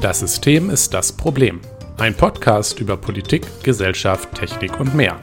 [0.00, 1.60] Das System ist das Problem.
[1.98, 5.18] Ein Podcast über Politik, Gesellschaft, Technik und mehr.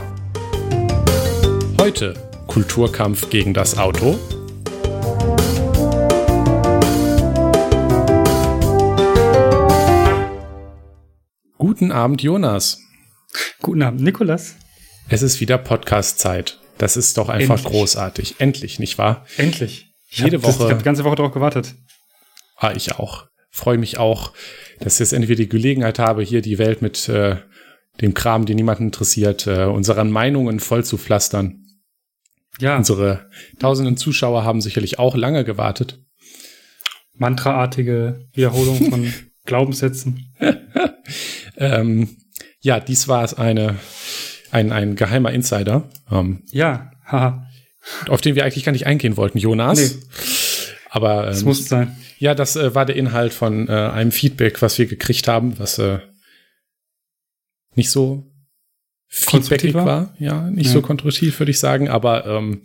[1.79, 2.13] Heute
[2.47, 4.17] Kulturkampf gegen das Auto.
[11.57, 12.79] Guten Abend, Jonas.
[13.61, 14.55] Guten Abend, Nikolas.
[15.09, 16.59] Es ist wieder Podcast-Zeit.
[16.77, 17.71] Das ist doch einfach Endlich.
[17.73, 18.35] großartig.
[18.39, 19.25] Endlich, nicht wahr?
[19.37, 19.91] Endlich.
[20.09, 21.75] Ich Jede hab das- Woche- Ich habe die ganze Woche darauf gewartet.
[22.57, 23.25] Ah, ich auch.
[23.49, 24.33] Freue mich auch,
[24.79, 27.37] dass ich jetzt endlich wieder die Gelegenheit habe, hier die Welt mit äh,
[28.01, 31.63] dem Kram, den niemanden interessiert, äh, unseren Meinungen voll zu pflastern.
[32.59, 35.99] Ja, Unsere tausenden Zuschauer haben sicherlich auch lange gewartet.
[37.13, 39.13] mantraartige Wiederholung von
[39.45, 40.33] Glaubenssätzen.
[41.59, 42.17] Ähm,
[42.59, 43.77] ja, dies war es eine,
[44.51, 47.47] ein, ein geheimer Insider, ähm, Ja, haha.
[48.09, 49.79] auf den wir eigentlich gar nicht eingehen wollten, Jonas.
[49.79, 50.01] Nee.
[50.97, 51.95] Aber Das ähm, muss sein.
[52.19, 55.77] ja, das äh, war der Inhalt von äh, einem Feedback, was wir gekriegt haben, was
[55.77, 55.99] äh,
[57.75, 58.25] nicht so
[59.25, 59.85] Konstruktiv feedbackig war?
[59.85, 60.15] war.
[60.19, 60.73] Ja, nicht Ja.
[60.73, 61.87] so konstruktiv, würde ich sagen.
[61.87, 62.63] Aber ähm,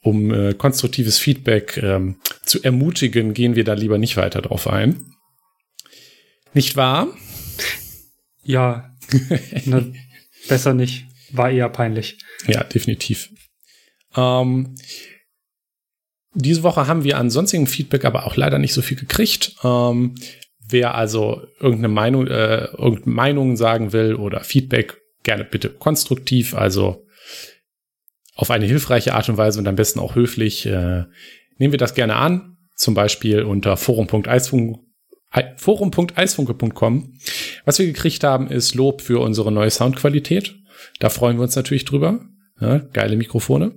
[0.00, 5.00] um äh, konstruktives Feedback ähm, zu ermutigen, gehen wir da lieber nicht weiter drauf ein.
[6.54, 7.08] Nicht wahr?
[8.44, 8.94] Ja,
[9.66, 9.84] na,
[10.48, 11.04] besser nicht.
[11.32, 12.18] War eher peinlich.
[12.46, 13.28] Ja, definitiv.
[14.16, 14.74] Ähm,
[16.40, 19.54] diese Woche haben wir an sonstigen Feedback aber auch leider nicht so viel gekriegt.
[19.64, 20.14] Ähm,
[20.68, 27.04] wer also irgendeine Meinung, äh, irgendeine Meinung sagen will oder Feedback, gerne bitte konstruktiv, also
[28.34, 30.64] auf eine hilfreiche Art und Weise und am besten auch höflich.
[30.66, 31.04] Äh,
[31.58, 34.78] nehmen wir das gerne an, zum Beispiel unter forum.eisfunk
[35.30, 37.18] ei- forum.eisfunke.com.
[37.64, 40.54] Was wir gekriegt haben, ist Lob für unsere neue Soundqualität.
[41.00, 42.20] Da freuen wir uns natürlich drüber.
[42.60, 43.72] Ja, geile Mikrofone.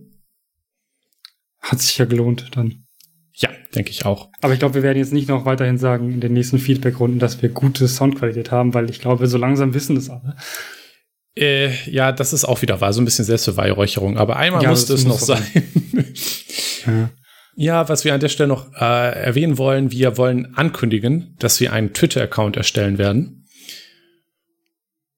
[1.61, 2.85] Hat sich ja gelohnt dann.
[3.33, 4.29] Ja, denke ich auch.
[4.41, 7.41] Aber ich glaube, wir werden jetzt nicht noch weiterhin sagen in den nächsten Feedbackrunden, dass
[7.41, 10.35] wir gute Soundqualität haben, weil ich glaube, so langsam wissen das alle.
[11.35, 14.17] Äh, ja, das ist auch wieder wahr, so ein bisschen Selbstbeweihräucherung.
[14.17, 15.63] Aber einmal Ja, musste es noch muss doch sein.
[16.87, 17.11] Ja.
[17.55, 21.73] ja, was wir an der Stelle noch äh, erwähnen wollen, wir wollen ankündigen, dass wir
[21.73, 23.45] einen Twitter-Account erstellen werden.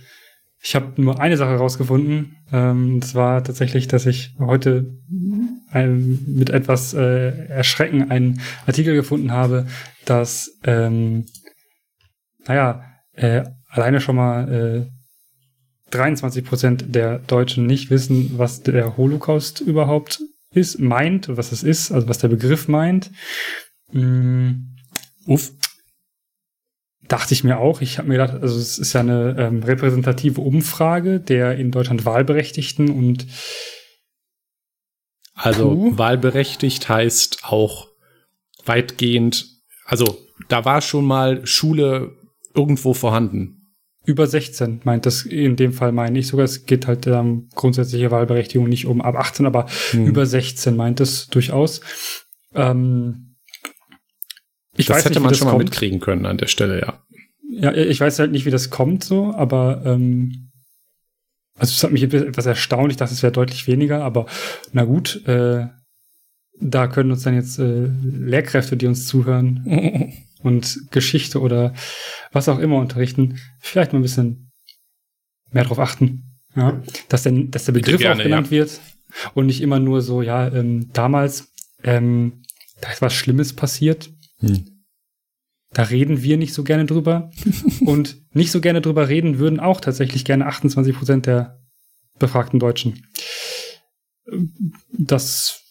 [0.64, 2.38] ich habe nur eine Sache rausgefunden.
[2.52, 4.94] Ähm, das war tatsächlich, dass ich heute
[5.72, 9.66] ein, mit etwas äh, Erschrecken einen Artikel gefunden habe,
[10.06, 11.26] dass, ähm,
[12.46, 12.84] naja,
[13.14, 20.22] äh, alleine schon mal äh, 23 Prozent der Deutschen nicht wissen, was der Holocaust überhaupt
[20.54, 23.12] ist, meint, was es ist, also was der Begriff meint.
[23.92, 24.72] Mm,
[25.26, 25.52] Uff.
[27.12, 27.82] Dachte ich mir auch.
[27.82, 32.06] Ich habe mir gedacht, also es ist ja eine ähm, repräsentative Umfrage der in Deutschland
[32.06, 33.28] Wahlberechtigten und
[35.34, 35.98] Also Puh.
[35.98, 37.90] wahlberechtigt heißt auch
[38.66, 39.48] weitgehend,
[39.86, 40.06] also
[40.48, 42.16] da war schon mal Schule
[42.54, 43.58] irgendwo vorhanden.
[44.06, 46.46] über 16 meint das in dem Fall meine ich sogar.
[46.46, 50.08] Es geht halt um grundsätzliche Wahlberechtigung nicht um ab 18, aber Hm.
[50.08, 51.82] über 16 meint es durchaus.
[52.56, 53.31] Ähm,
[54.82, 55.66] ich das weiß hätte nicht, man das schon mal kommt.
[55.66, 57.02] mitkriegen können an der Stelle, ja.
[57.50, 60.52] Ja, ich weiß halt nicht, wie das kommt so, aber ähm,
[61.58, 62.92] also es hat mich etwas erstaunt.
[62.92, 64.26] Ich dachte, es wäre deutlich weniger, aber
[64.72, 65.68] na gut, äh,
[66.60, 70.14] da können uns dann jetzt äh, Lehrkräfte, die uns zuhören,
[70.44, 71.74] und Geschichte oder
[72.32, 74.52] was auch immer unterrichten, vielleicht mal ein bisschen
[75.52, 76.40] mehr darauf achten.
[76.56, 78.52] Ja, dass, denn, dass der Begriff gerne, auch genannt ja.
[78.52, 78.82] wird
[79.34, 82.44] und nicht immer nur so, ja, ähm, damals, ähm,
[82.82, 84.10] da ist was Schlimmes passiert.
[84.40, 84.71] Hm.
[85.74, 87.32] Da reden wir nicht so gerne drüber.
[87.86, 91.60] und nicht so gerne drüber reden würden auch tatsächlich gerne 28 Prozent der
[92.20, 93.08] befragten Deutschen.
[94.92, 95.62] Das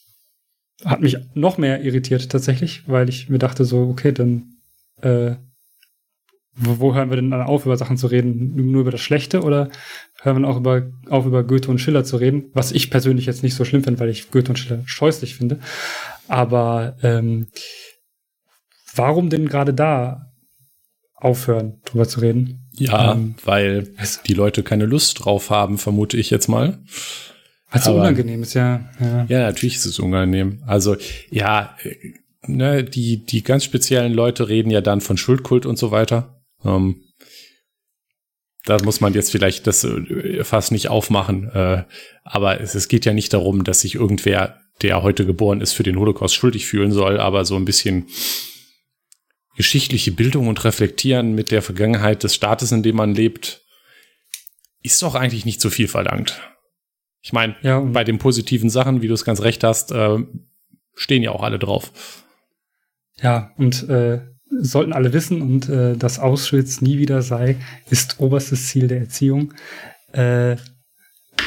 [0.84, 4.56] hat mich noch mehr irritiert tatsächlich, weil ich mir dachte so, okay, dann
[5.02, 5.36] äh,
[6.62, 8.54] wo, hören wir denn dann auf, über Sachen zu reden?
[8.70, 9.70] Nur über das Schlechte oder
[10.20, 12.50] hören wir auch über, auf, über Goethe und Schiller zu reden?
[12.52, 15.60] Was ich persönlich jetzt nicht so schlimm finde, weil ich Goethe und Schiller scheußlich finde.
[16.28, 17.46] Aber ähm,
[18.94, 20.32] warum denn gerade da
[21.14, 22.70] aufhören, drüber zu reden?
[22.72, 23.92] Ja, Ähm, weil
[24.26, 26.78] die Leute keine Lust drauf haben, vermute ich jetzt mal.
[27.72, 28.88] Es so unangenehm ist, ja.
[29.00, 29.26] ja.
[29.28, 30.62] Ja, natürlich ist es unangenehm.
[30.66, 30.96] Also,
[31.30, 32.14] ja, äh,
[32.46, 36.42] ne, die, die ganz speziellen Leute reden ja dann von Schuldkult und so weiter.
[36.64, 37.02] Ähm,
[38.64, 41.50] da muss man jetzt vielleicht das äh, fast nicht aufmachen.
[41.50, 41.84] Äh,
[42.24, 45.82] aber es, es geht ja nicht darum, dass sich irgendwer, der heute geboren ist, für
[45.82, 48.06] den Holocaust schuldig fühlen soll, aber so ein bisschen
[49.60, 53.60] geschichtliche Bildung und Reflektieren mit der Vergangenheit des Staates, in dem man lebt,
[54.80, 56.40] ist doch eigentlich nicht so viel verlangt.
[57.20, 60.16] Ich meine, Ja, bei den positiven Sachen, wie du es ganz recht hast, äh,
[60.94, 61.92] stehen ja auch alle drauf.
[63.20, 67.56] Ja, und äh, sollten alle wissen, und äh, dass Auschwitz nie wieder sei,
[67.90, 69.52] ist oberstes Ziel der Erziehung.
[70.12, 70.56] Äh,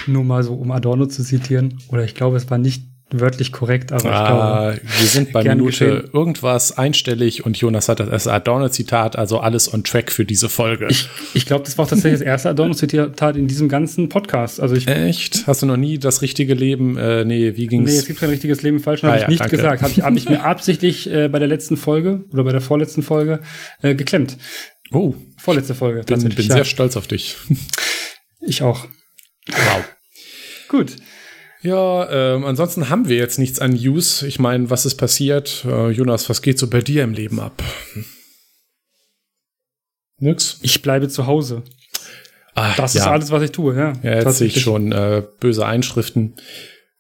[0.06, 1.80] nur mal so, um Adorno zu zitieren.
[1.88, 5.44] Oder ich glaube, es war nicht wörtlich korrekt, aber ich glaube, Ah, wir sind bei
[5.56, 6.10] Minute geschehen.
[6.13, 10.88] irgendwas einstellig und Jonas hat das Adorno-Zitat, also alles on track für diese Folge.
[10.89, 14.60] ich, ich glaube, das war auch tatsächlich das erste Adorno-Zitat in diesem ganzen Podcast.
[14.60, 15.48] Also ich, Echt?
[15.48, 16.98] Hast du noch nie das richtige Leben?
[16.98, 17.92] Äh, nee, wie ging's?
[17.92, 19.56] nee, es gibt kein richtiges Leben falsch, Ah, habe ja, ich nicht danke.
[19.57, 19.81] gesagt.
[19.81, 23.04] Habe ich, hab ich mir absichtlich äh, bei der letzten Folge oder bei der vorletzten
[23.04, 23.39] Folge
[23.81, 24.38] äh, geklemmt.
[24.92, 26.00] oh, Vorletzte Folge.
[26.00, 26.56] bin, tatsächlich, bin ja.
[26.56, 27.36] sehr stolz auf dich.
[28.42, 28.86] Ich auch.
[29.48, 29.83] Wow.
[30.69, 30.95] Gut.
[31.63, 34.21] Ja, ähm, ansonsten haben wir jetzt nichts an News.
[34.21, 35.63] Ich meine, was ist passiert?
[35.65, 37.63] Äh, Jonas, was geht so bei dir im Leben ab?
[40.19, 40.60] Nix?
[40.62, 41.63] Ich bleibe zu Hause.
[42.54, 43.01] Ah, Das ja.
[43.01, 43.94] ist alles, was ich tue, ja.
[44.04, 46.36] Ja, jetzt sehe ich schon äh, böse Einschriften.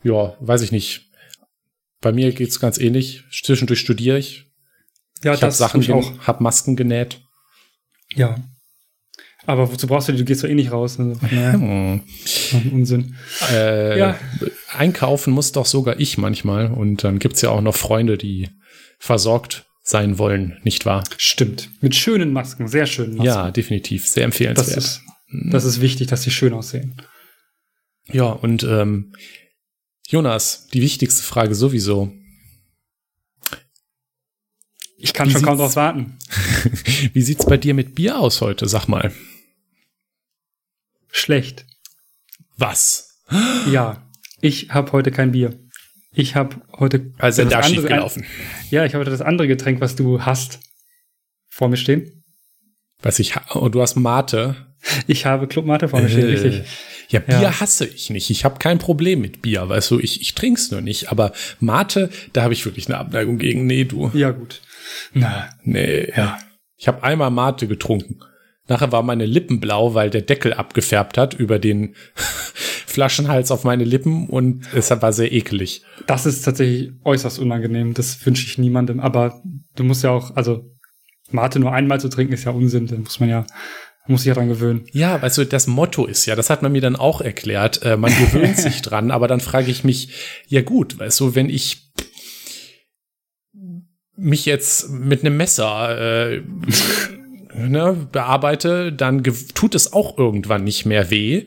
[0.01, 1.09] Ja, weiß ich nicht.
[2.01, 3.23] Bei mir geht's ganz ähnlich.
[3.31, 4.45] Zwischendurch studiere ich.
[5.23, 6.19] Ja, ich habe das Sachen, tue ich auch.
[6.27, 7.21] hab Masken genäht.
[8.15, 8.37] Ja.
[9.45, 10.19] Aber wozu brauchst du die?
[10.19, 10.99] Du gehst doch eh nicht raus.
[10.99, 11.99] Also, naja.
[12.71, 13.15] Unsinn.
[13.51, 14.19] Äh, Ja.
[14.75, 16.67] Einkaufen muss doch sogar ich manchmal.
[16.71, 18.49] Und dann gibt's ja auch noch Freunde, die
[18.99, 21.03] versorgt sein wollen, nicht wahr?
[21.17, 21.69] Stimmt.
[21.81, 23.25] Mit schönen Masken, sehr schönen Masken.
[23.25, 24.07] Ja, definitiv.
[24.07, 24.77] Sehr das empfehlenswert.
[24.77, 25.01] ist,
[25.51, 26.95] das ist wichtig, dass sie schön aussehen.
[28.09, 29.13] ja, und ähm,
[30.07, 32.13] Jonas, die wichtigste Frage sowieso.
[34.97, 36.17] Ich kann Wie schon kaum drauf warten.
[37.13, 38.69] Wie sieht's bei dir mit Bier aus heute?
[38.69, 39.11] Sag mal.
[41.15, 41.65] Schlecht.
[42.57, 43.19] Was?
[43.71, 44.03] Ja,
[44.41, 45.57] ich habe heute kein Bier.
[46.11, 48.25] Ich habe heute Also das da schief gelaufen.
[48.71, 50.59] Ja, ich habe heute das andere Getränk, was du hast,
[51.49, 52.23] vor mir stehen.
[53.01, 54.55] Was ich, ha- oh, du hast Mate.
[55.07, 56.63] Ich habe Club Mate vor mir stehen, Äh, richtig.
[57.09, 57.59] Ja, Bier Ja.
[57.59, 58.29] hasse ich nicht.
[58.31, 61.11] Ich habe kein Problem mit Bier, weißt du, ich, ich trink's nur nicht.
[61.11, 63.65] Aber Mate, da habe ich wirklich eine Abneigung gegen.
[63.67, 64.09] Nee, du.
[64.13, 64.61] Ja, gut.
[65.13, 66.11] Na, Nee.
[66.15, 66.39] ja.
[66.77, 68.19] Ich habe einmal Mate getrunken.
[68.67, 71.95] Nachher war meine Lippen blau, weil der Deckel abgefärbt hat über den
[72.85, 75.83] Flaschenhals auf meine Lippen und es war sehr ekelig.
[76.07, 77.93] Das ist tatsächlich äußerst unangenehm.
[77.93, 78.99] Das wünsche ich niemandem.
[78.99, 79.41] Aber
[79.75, 80.69] du musst ja auch, also
[81.29, 82.87] Mate nur einmal zu trinken ist ja Unsinn.
[82.87, 83.45] Da muss man ja,
[84.07, 84.85] muss sich ja dran gewöhnen.
[84.91, 87.97] Ja, weißt du, das Motto ist ja, das hat man mir dann auch erklärt, äh,
[87.97, 90.09] man gewöhnt sich dran, aber dann frage ich mich,
[90.47, 91.91] ja gut, weißt du, wenn ich
[94.15, 96.43] mich jetzt mit einem Messer äh,
[97.55, 101.45] ne, bearbeite, dann tut es auch irgendwann nicht mehr weh.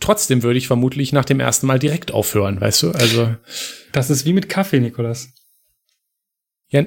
[0.00, 2.90] Trotzdem würde ich vermutlich nach dem ersten Mal direkt aufhören, weißt du?
[2.92, 3.34] Also,
[3.92, 5.28] Das ist wie mit Kaffee, Nikolas.
[6.68, 6.84] ja,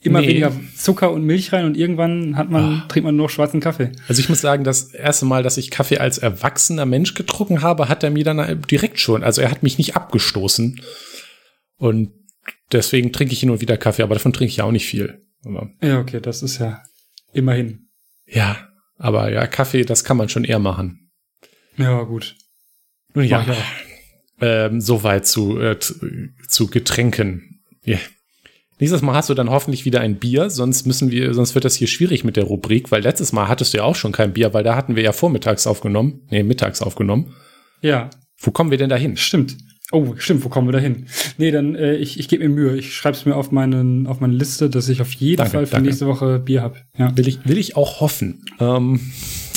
[0.00, 0.28] Immer nee.
[0.28, 2.86] weniger Zucker und Milch rein und irgendwann hat man, Ah.
[2.88, 3.92] trinkt man nur noch schwarzen Kaffee.
[4.08, 7.88] Also ich muss sagen, das erste Mal, dass ich Kaffee als erwachsener Mensch getrunken habe,
[7.88, 10.80] hat er mir dann direkt schon, also er hat mich nicht abgestoßen.
[11.78, 12.12] Und
[12.72, 15.25] deswegen trinke ich hin und wieder Kaffee, aber davon trinke ich ja auch nicht viel.
[15.46, 16.82] Aber, Ja, okay, das ist ja
[17.32, 17.88] immerhin.
[18.26, 21.10] ja, aber ja, Kaffee, das kann man schon eher machen.
[21.76, 22.34] Ja, gut.
[23.14, 24.42] Nun ja, auch.
[24.42, 27.62] ähm, soweit zu, äh, zu, Getränken.
[27.84, 27.98] Ja.
[28.78, 31.74] Nächstes Mal hast du dann hoffentlich wieder ein Bier, sonst müssen wir, sonst wird das
[31.76, 34.52] hier schwierig mit der Rubrik, weil letztes Mal hattest du ja auch schon kein Bier,
[34.52, 37.34] weil da hatten wir ja vormittags aufgenommen, nee, mittags aufgenommen.
[37.80, 39.16] Ja, Wo kommen wir denn da hin?
[39.16, 39.56] stimmt.
[39.92, 41.06] Oh, stimmt, wo kommen wir da hin?
[41.38, 42.76] Nee, dann, äh, ich, ich gebe mir Mühe.
[42.76, 45.66] Ich schreibe es mir auf, meinen, auf meine Liste, dass ich auf jeden Danke, Fall
[45.66, 45.88] für danke.
[45.88, 46.78] nächste Woche Bier habe.
[46.98, 47.16] Ja.
[47.16, 48.44] Will ich, will ich auch hoffen.
[48.58, 49.00] Ähm,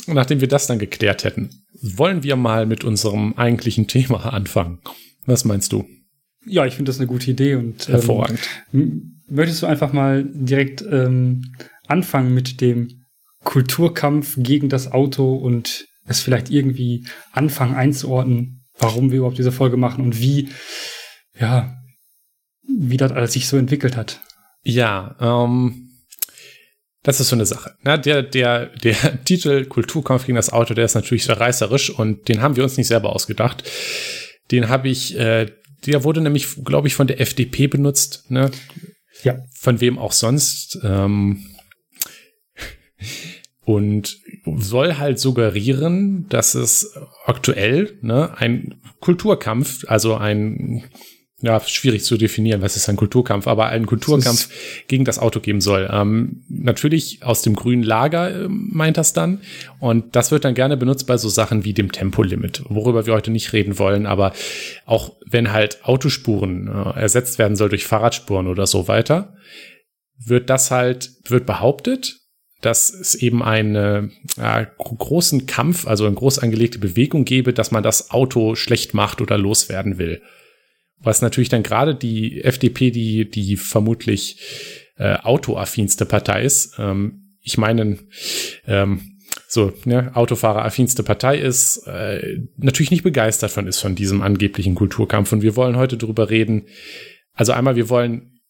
[0.08, 1.50] nachdem wir das dann geklärt hätten,
[1.82, 4.80] wollen wir mal mit unserem eigentlichen Thema anfangen.
[5.26, 5.86] Was meinst du?
[6.46, 8.40] ja, ich finde das eine gute Idee und ähm, Hervorragend.
[9.28, 11.42] möchtest du einfach mal direkt ähm,
[11.88, 13.06] anfangen mit dem
[13.44, 19.78] Kulturkampf gegen das Auto und es vielleicht irgendwie anfangen einzuordnen, warum wir überhaupt diese Folge
[19.78, 20.50] machen und wie,
[21.40, 21.76] ja,
[22.64, 24.22] wie das alles sich so entwickelt hat.
[24.64, 25.90] Ja, ähm,
[27.04, 27.76] das ist so eine Sache.
[27.84, 32.28] Na, der, der, der Titel Kulturkampf gegen das Auto, der ist natürlich sehr reißerisch und
[32.28, 33.64] den haben wir uns nicht selber ausgedacht.
[34.52, 35.48] Den habe ich, äh,
[35.86, 38.52] der wurde nämlich, glaube ich, von der FDP benutzt, ne?
[39.24, 39.40] Ja.
[39.54, 40.80] Von wem auch sonst.
[40.84, 41.46] Ähm,
[43.64, 44.18] und
[44.58, 46.94] soll halt suggerieren, dass es
[47.26, 50.84] aktuell ne, ein Kulturkampf, also ein
[51.42, 54.50] ja, schwierig zu definieren, was ist ein Kulturkampf, aber ein Kulturkampf
[54.88, 55.90] gegen das Auto geben soll.
[55.92, 59.40] Ähm, natürlich aus dem grünen Lager äh, meint das dann.
[59.80, 63.32] Und das wird dann gerne benutzt bei so Sachen wie dem Tempolimit, worüber wir heute
[63.32, 64.06] nicht reden wollen.
[64.06, 64.34] Aber
[64.86, 69.36] auch wenn halt Autospuren äh, ersetzt werden soll durch Fahrradspuren oder so weiter,
[70.18, 72.19] wird das halt, wird behauptet,
[72.62, 77.84] dass es eben einen äh, großen Kampf, also eine groß angelegte Bewegung gebe, dass man
[77.84, 80.22] das Auto schlecht macht oder loswerden will.
[81.02, 84.40] Was natürlich dann gerade die FDP, die, die vermutlich
[84.98, 87.98] äh, autoaffinste Partei ist, ähm, ich meine,
[88.68, 94.76] ähm, so, ne, Autofahrer-affinste Partei ist, äh, natürlich nicht begeistert von ist von diesem angeblichen
[94.76, 95.32] Kulturkampf.
[95.32, 96.66] Und wir wollen heute darüber reden.
[97.34, 98.42] Also einmal, wir wollen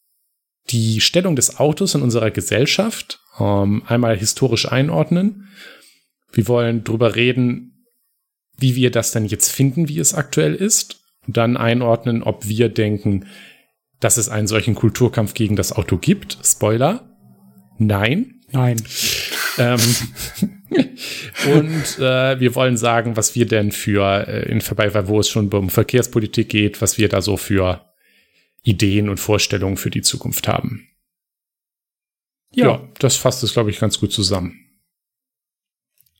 [0.70, 5.48] die Stellung des Autos in unserer Gesellschaft ähm, einmal historisch einordnen.
[6.32, 7.86] Wir wollen darüber reden,
[8.56, 12.68] wie wir das denn jetzt finden, wie es aktuell ist und dann einordnen, ob wir
[12.68, 13.26] denken,
[13.98, 16.38] dass es einen solchen Kulturkampf gegen das Auto gibt.
[16.44, 17.16] Spoiler.
[17.78, 18.40] Nein.
[18.52, 18.82] Nein.
[19.58, 19.80] Ähm,
[21.54, 25.52] und äh, wir wollen sagen, was wir denn für, äh, in vorbei, wo es schon
[25.52, 27.84] um Verkehrspolitik geht, was wir da so für
[28.62, 30.89] Ideen und Vorstellungen für die Zukunft haben.
[32.52, 34.54] Ja, ja das fasst es, glaube ich, ganz gut zusammen.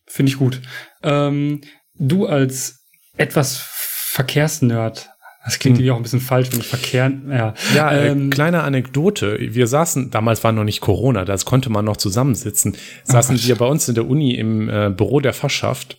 [0.07, 0.61] Finde ich gut.
[1.03, 1.61] Ähm,
[1.95, 2.85] du als
[3.17, 5.09] etwas Verkehrsnerd,
[5.45, 5.81] das klingt Hm.
[5.85, 7.55] irgendwie auch ein bisschen falsch, wenn ich Verkehr, ja.
[7.75, 9.39] Ja, äh, Ähm, kleine Anekdote.
[9.55, 12.77] Wir saßen, damals war noch nicht Corona, da konnte man noch zusammensitzen.
[13.05, 13.47] Saßen Gott.
[13.47, 15.99] wir bei uns in der Uni im äh, Büro der Fachschaft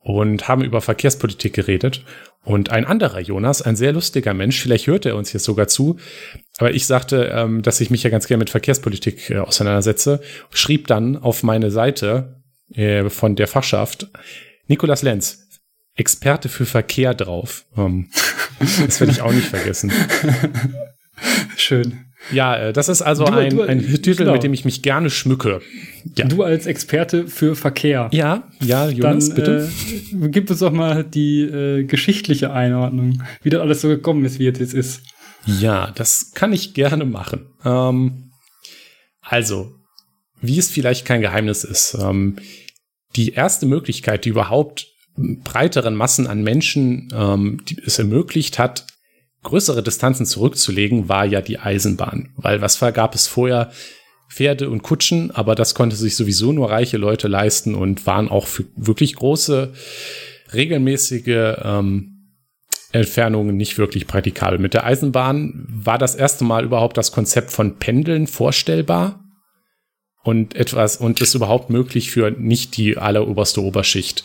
[0.00, 2.04] und haben über Verkehrspolitik geredet.
[2.44, 5.98] Und ein anderer Jonas, ein sehr lustiger Mensch, vielleicht hört er uns jetzt sogar zu,
[6.58, 10.86] aber ich sagte, ähm, dass ich mich ja ganz gerne mit Verkehrspolitik äh, auseinandersetze, schrieb
[10.86, 12.42] dann auf meine Seite
[12.74, 14.08] äh, von der Fachschaft
[14.66, 15.48] Nikolas Lenz,
[15.94, 17.66] Experte für Verkehr drauf.
[17.76, 18.10] Ähm,
[18.58, 19.92] das werde ich auch nicht vergessen.
[21.56, 22.07] Schön.
[22.32, 24.32] Ja, äh, das ist also Du- ein, du- ein Titel, genau.
[24.32, 25.60] mit dem ich mich gerne schmücke.
[26.16, 28.08] Ja, Du als Experte für Verkehr.
[28.12, 29.70] ja, ja Jonas, Dann bitte.
[30.22, 34.38] Äh, gib uns doch mal die äh, geschichtliche Einordnung, wie das alles so gekommen ist,
[34.38, 35.02] wie es jetzt ist.
[35.46, 37.46] Ja, das kann ich gerne machen.
[37.64, 38.30] Ähm,
[39.20, 39.74] also,
[40.40, 42.36] wie es vielleicht kein Geheimnis ist, ähm,
[43.16, 48.86] die erste Möglichkeit, die überhaupt breiteren Massen an Menschen ähm, es ermöglicht hat,
[49.42, 52.30] größere Distanzen zurückzulegen, war ja die Eisenbahn.
[52.36, 53.70] Weil was gab es vorher?
[54.28, 58.46] Pferde und Kutschen, aber das konnte sich sowieso nur reiche Leute leisten und waren auch
[58.46, 59.72] für wirklich große,
[60.52, 62.18] regelmäßige ähm,
[62.92, 64.58] Entfernungen nicht wirklich praktikabel.
[64.58, 69.24] Mit der Eisenbahn war das erste Mal überhaupt das Konzept von Pendeln vorstellbar
[70.22, 74.24] und etwas und es überhaupt möglich für nicht die alleroberste Oberschicht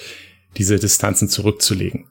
[0.57, 2.09] diese Distanzen zurückzulegen.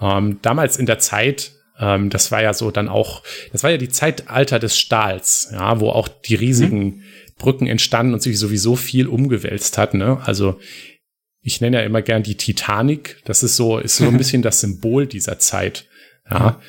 [0.00, 3.76] Ähm, damals in der Zeit, ähm, das war ja so dann auch, das war ja
[3.76, 7.02] die Zeitalter des Stahls, ja, wo auch die riesigen
[7.38, 9.94] Brücken entstanden und sich sowieso viel umgewälzt hat.
[9.94, 10.20] Ne?
[10.24, 10.58] Also
[11.40, 13.22] ich nenne ja immer gern die Titanic.
[13.24, 15.86] Das ist so, ist so ein bisschen das Symbol dieser Zeit.
[16.30, 16.60] Ja.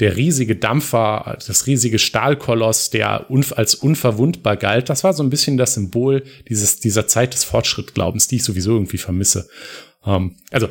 [0.00, 5.56] Der riesige Dampfer, das riesige Stahlkoloss, der als unverwundbar galt, das war so ein bisschen
[5.56, 9.48] das Symbol dieses, dieser Zeit des Fortschrittglaubens, die ich sowieso irgendwie vermisse.
[10.04, 10.68] Ähm, also,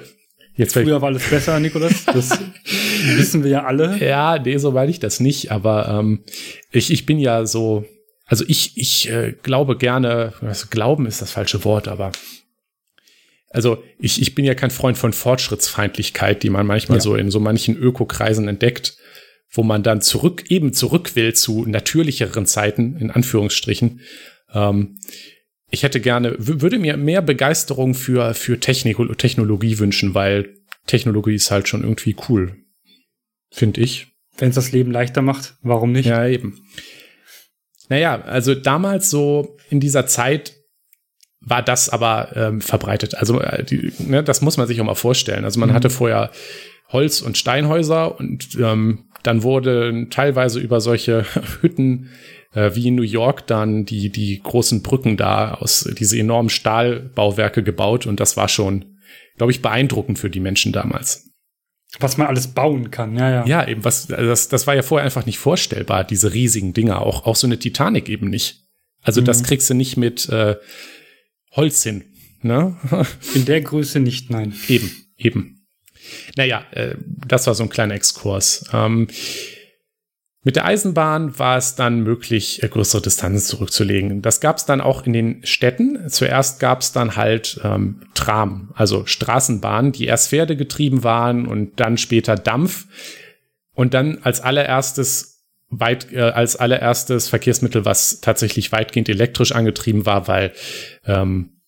[0.56, 0.74] jetzt.
[0.74, 2.06] Früher war alles besser, Nikolas.
[2.06, 2.40] Das
[3.16, 3.98] wissen wir ja alle.
[3.98, 6.24] Ja, nee, so meine ich das nicht, aber ähm,
[6.72, 7.86] ich, ich bin ja so,
[8.26, 12.12] also ich, ich äh, glaube gerne, also glauben ist das falsche Wort, aber
[13.50, 17.02] also ich, ich bin ja kein Freund von Fortschrittsfeindlichkeit, die man manchmal Ja.
[17.02, 18.96] so in so manchen Ökokreisen entdeckt,
[19.52, 24.00] wo man dann zurück, eben zurück will zu natürlicheren Zeiten, in Anführungsstrichen.
[24.54, 25.00] Ähm,
[25.72, 31.50] ich hätte gerne, würde mir mehr Begeisterung für, für Technik Technologie wünschen, weil Technologie ist
[31.50, 32.58] halt schon irgendwie cool.
[33.50, 34.08] Finde ich.
[34.38, 36.06] Wenn es das Leben leichter macht, warum nicht?
[36.06, 36.60] Ja, eben.
[37.90, 40.56] Naja, also damals so in dieser Zeit
[41.42, 43.16] war das aber ähm, verbreitet.
[43.16, 45.44] Also äh, die, ne, das muss man sich auch mal vorstellen.
[45.44, 45.74] Also man mhm.
[45.74, 46.32] hatte vorher
[46.90, 51.26] Holz- und Steinhäuser und ähm, dann wurde teilweise über solche
[51.62, 52.10] Hütten
[52.54, 57.64] äh, wie in New York dann die, die großen Brücken da aus diese enormen Stahlbauwerke
[57.64, 58.98] gebaut und das war schon,
[59.38, 61.30] glaube ich, beeindruckend für die Menschen damals.
[62.00, 63.46] Was man alles bauen kann, ja, ja.
[63.46, 67.02] Ja, eben, was, also das, das war ja vorher einfach nicht vorstellbar, diese riesigen Dinger,
[67.02, 68.62] auch, auch so eine Titanic eben nicht.
[69.02, 69.26] Also mhm.
[69.26, 70.56] das kriegst du nicht mit äh,
[71.52, 72.06] Holz hin.
[72.42, 72.78] Ne?
[73.36, 74.54] In der Größe nicht, nein.
[74.68, 75.68] Eben, eben.
[76.36, 76.96] Naja, äh,
[77.28, 78.66] das war so ein kleiner Exkurs.
[78.74, 79.08] Ähm,
[80.44, 84.22] mit der Eisenbahn war es dann möglich, äh, größere Distanzen zurückzulegen.
[84.24, 86.10] Das gab es dann auch in den Städten.
[86.10, 91.80] Zuerst gab es dann halt ähm, Tram, also Straßenbahnen, die erst Pferde getrieben waren und
[91.80, 92.88] dann später Dampf.
[93.74, 100.28] Und dann als allererstes weit, äh, als allererstes Verkehrsmittel, was tatsächlich weitgehend elektrisch angetrieben war,
[100.28, 100.54] weil
[101.06, 101.62] ähm,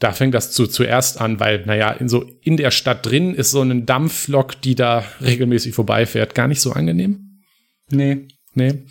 [0.00, 3.52] da fängt das zu, zuerst an, weil, naja, in so in der Stadt drin ist
[3.52, 7.25] so ein Dampflok, die da regelmäßig vorbeifährt, gar nicht so angenehm.
[7.90, 8.28] Nee.
[8.54, 8.84] Nee.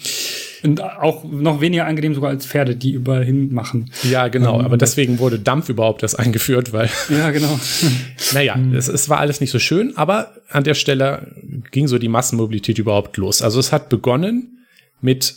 [0.64, 3.92] Und auch noch weniger angenehm sogar als Pferde, die überall hin machen.
[4.04, 4.60] Ja, genau.
[4.60, 6.90] Ähm, aber deswegen wurde Dampf überhaupt erst eingeführt, weil.
[7.10, 7.60] Ja, genau.
[8.34, 8.74] naja, hm.
[8.74, 11.36] es, es war alles nicht so schön, aber an der Stelle
[11.72, 13.42] ging so die Massenmobilität überhaupt los.
[13.42, 14.66] Also es hat begonnen
[15.02, 15.36] mit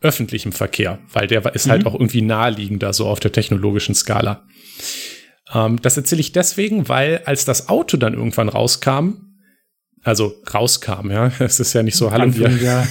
[0.00, 1.88] öffentlichem Verkehr, weil der ist halt mhm.
[1.88, 4.42] auch irgendwie naheliegender, so auf der technologischen Skala.
[5.52, 9.31] Ähm, das erzähle ich deswegen, weil als das Auto dann irgendwann rauskam,
[10.02, 11.30] also rauskam, ja.
[11.38, 12.50] Es ist ja nicht so, hallo hier.
[12.50, 12.86] Ja.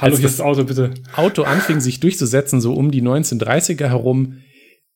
[0.00, 0.92] hallo, hier ist das Auto, bitte.
[1.16, 4.38] Auto anfing sich durchzusetzen, so um die 1930er herum,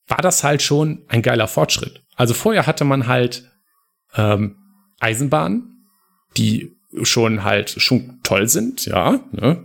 [0.09, 2.03] war das halt schon ein geiler Fortschritt.
[2.15, 3.51] Also vorher hatte man halt
[4.15, 4.57] ähm,
[5.01, 5.89] Eisenbahnen,
[6.37, 9.65] die schon halt schon toll sind, ja, ne?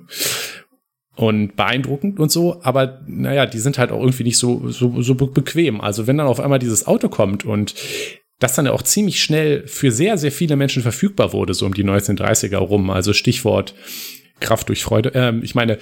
[1.16, 5.16] und beeindruckend und so, aber naja, die sind halt auch irgendwie nicht so, so, so
[5.16, 5.80] bequem.
[5.82, 7.76] Also wenn dann auf einmal dieses Auto kommt und
[8.42, 11.86] das dann auch ziemlich schnell für sehr, sehr viele Menschen verfügbar wurde, so um die
[11.86, 12.90] 1930er rum.
[12.90, 13.76] Also Stichwort
[14.40, 15.12] Kraft durch Freude.
[15.14, 15.78] Ähm, ich meine,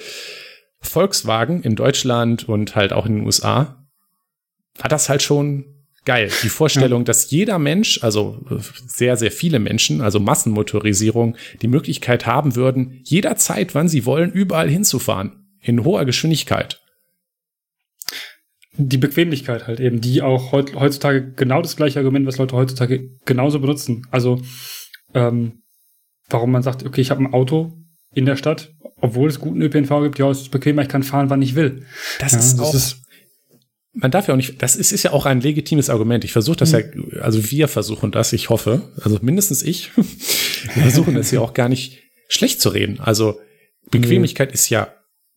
[0.82, 3.86] Volkswagen in Deutschland und halt auch in den USA
[4.78, 5.64] war das halt schon
[6.04, 6.30] geil.
[6.42, 7.04] Die Vorstellung, ja.
[7.04, 8.44] dass jeder Mensch, also
[8.86, 14.68] sehr, sehr viele Menschen, also Massenmotorisierung, die Möglichkeit haben würden, jederzeit, wann sie wollen, überall
[14.68, 15.46] hinzufahren.
[15.62, 16.80] In hoher Geschwindigkeit
[18.88, 23.60] die Bequemlichkeit halt eben, die auch heutzutage genau das gleiche Argument, was Leute heutzutage genauso
[23.60, 24.06] benutzen.
[24.10, 24.40] Also
[25.14, 25.62] ähm,
[26.28, 27.72] warum man sagt, okay, ich habe ein Auto
[28.12, 31.30] in der Stadt, obwohl es guten ÖPNV gibt, ja, es ist bequemer, ich kann fahren,
[31.30, 31.86] wann ich will.
[32.18, 32.74] Das ja, ist das auch.
[32.74, 33.02] Ist,
[33.92, 36.24] man darf ja auch nicht, das ist, ist ja auch ein legitimes Argument.
[36.24, 37.10] Ich versuche das mhm.
[37.12, 41.54] ja, also wir versuchen das, ich hoffe, also mindestens ich, wir versuchen das ja auch
[41.54, 43.00] gar nicht schlecht zu reden.
[43.00, 43.40] Also
[43.90, 44.54] Bequemlichkeit mhm.
[44.54, 44.94] ist ja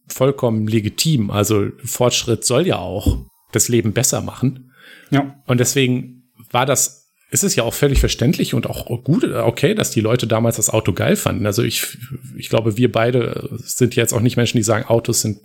[0.07, 1.31] vollkommen legitim.
[1.31, 4.71] Also Fortschritt soll ja auch das Leben besser machen.
[5.09, 5.41] Ja.
[5.45, 9.91] Und deswegen war das, ist es ja auch völlig verständlich und auch gut, okay, dass
[9.91, 11.45] die Leute damals das Auto geil fanden.
[11.45, 11.97] Also ich,
[12.35, 15.39] ich glaube, wir beide sind jetzt auch nicht Menschen, die sagen, Autos sind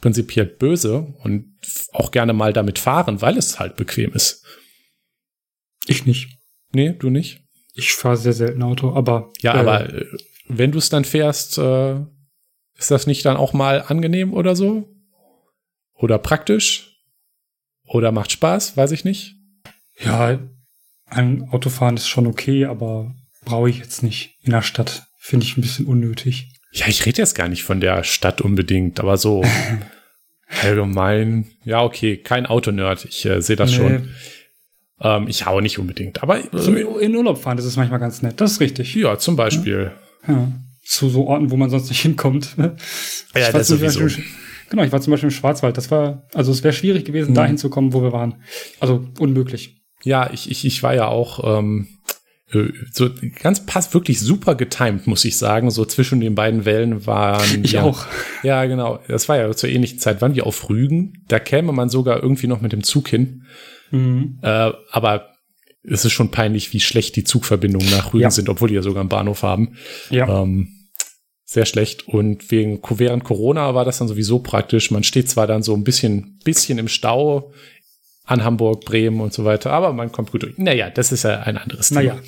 [0.00, 1.54] prinzipiell böse und
[1.92, 4.44] auch gerne mal damit fahren, weil es halt bequem ist.
[5.86, 6.38] Ich nicht.
[6.72, 7.40] Nee, du nicht?
[7.74, 9.32] Ich fahre sehr selten Auto, aber.
[9.40, 10.06] Ja, äh, aber äh,
[10.48, 12.00] wenn du es dann fährst, äh,
[12.78, 14.88] ist das nicht dann auch mal angenehm oder so?
[15.94, 16.91] Oder praktisch?
[17.92, 18.76] Oder macht Spaß?
[18.76, 19.36] Weiß ich nicht.
[20.02, 20.38] Ja,
[21.06, 25.04] ein Autofahren ist schon okay, aber brauche ich jetzt nicht in der Stadt.
[25.18, 26.48] Finde ich ein bisschen unnötig.
[26.72, 29.44] Ja, ich rede jetzt gar nicht von der Stadt unbedingt, aber so
[30.62, 31.48] allgemein.
[31.64, 33.04] Ja, okay, kein Autonerd.
[33.04, 33.76] Ich äh, sehe das nee.
[33.76, 34.08] schon.
[35.02, 36.38] Ähm, ich hau nicht unbedingt, aber.
[36.38, 38.40] Äh, in Urlaub fahren, das ist manchmal ganz nett.
[38.40, 38.94] Das ist richtig.
[38.94, 39.92] Ja, zum Beispiel.
[40.26, 40.32] Ja.
[40.32, 40.52] ja
[40.84, 42.56] zu so Orten, wo man sonst nicht hinkommt.
[42.56, 44.08] Ja, das sowieso.
[44.72, 45.76] Genau, ich war zum Beispiel im Schwarzwald.
[45.76, 47.34] Das war, also es wäre schwierig gewesen, hm.
[47.34, 48.36] dahin zu kommen, wo wir waren.
[48.80, 49.82] Also unmöglich.
[50.02, 51.88] Ja, ich, ich, ich war ja auch ähm,
[52.54, 53.10] äh, so
[53.42, 55.70] ganz passt wirklich super getimed, muss ich sagen.
[55.70, 58.06] So zwischen den beiden Wellen waren ich ja, auch.
[58.42, 58.98] Ja, genau.
[59.08, 60.22] Das war ja zur ähnlichen Zeit.
[60.22, 61.22] Waren wir auf Rügen?
[61.28, 63.42] Da käme man sogar irgendwie noch mit dem Zug hin.
[63.90, 64.38] Mhm.
[64.40, 65.34] Äh, aber
[65.82, 68.30] es ist schon peinlich, wie schlecht die Zugverbindungen nach Rügen ja.
[68.30, 69.76] sind, obwohl die ja sogar einen Bahnhof haben.
[70.08, 70.44] Ja.
[70.44, 70.81] Ähm,
[71.52, 72.08] sehr schlecht.
[72.08, 74.90] Und wegen während Corona war das dann sowieso praktisch.
[74.90, 77.52] Man steht zwar dann so ein bisschen, bisschen im Stau
[78.24, 80.56] an Hamburg, Bremen und so weiter, aber man kommt gut durch.
[80.58, 82.00] Naja, das ist ja ein anderes Thema.
[82.02, 82.20] Naja,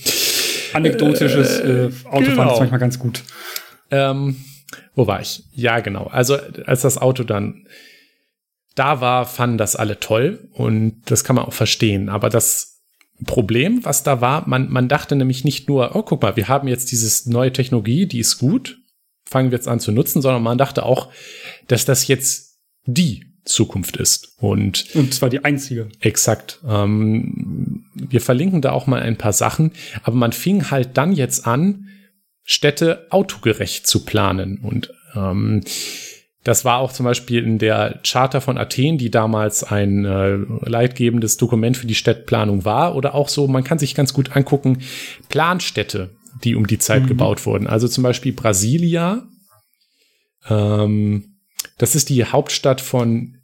[0.72, 2.52] anekdotisches äh, Autofahren genau.
[2.52, 3.22] ist manchmal ganz gut.
[3.90, 4.36] Ähm,
[4.94, 5.44] wo war ich?
[5.52, 6.06] Ja, genau.
[6.06, 7.66] Also als das Auto dann
[8.74, 12.08] da war, fanden das alle toll und das kann man auch verstehen.
[12.08, 12.74] Aber das
[13.24, 14.48] Problem, was da war.
[14.48, 18.06] Man, man dachte nämlich nicht nur, oh, guck mal, wir haben jetzt diese neue Technologie,
[18.06, 18.78] die ist gut,
[19.26, 21.10] fangen wir jetzt an zu nutzen, sondern man dachte auch,
[21.68, 24.34] dass das jetzt die Zukunft ist.
[24.38, 25.88] Und, und zwar die einzige.
[26.00, 26.60] Exakt.
[26.66, 31.46] Ähm, wir verlinken da auch mal ein paar Sachen, aber man fing halt dann jetzt
[31.46, 31.88] an,
[32.42, 34.58] Städte autogerecht zu planen.
[34.58, 35.62] Und ähm,
[36.42, 40.36] das war auch zum Beispiel in der Charta von Athen, die damals ein äh,
[40.68, 42.96] leitgebendes Dokument für die Städtplanung war.
[42.96, 44.82] Oder auch so, man kann sich ganz gut angucken,
[45.30, 46.10] Planstädte,
[46.42, 47.08] die um die Zeit mhm.
[47.08, 47.66] gebaut wurden.
[47.66, 49.28] Also zum Beispiel Brasilia.
[50.48, 51.36] Ähm,
[51.78, 53.38] das ist die Hauptstadt von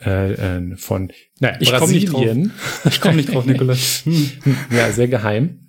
[0.00, 2.52] äh, äh von na, ich Brasilien.
[2.82, 4.02] Komm ich komme nicht drauf, Nikolas.
[4.04, 4.30] Hm.
[4.70, 5.64] ja, sehr geheim.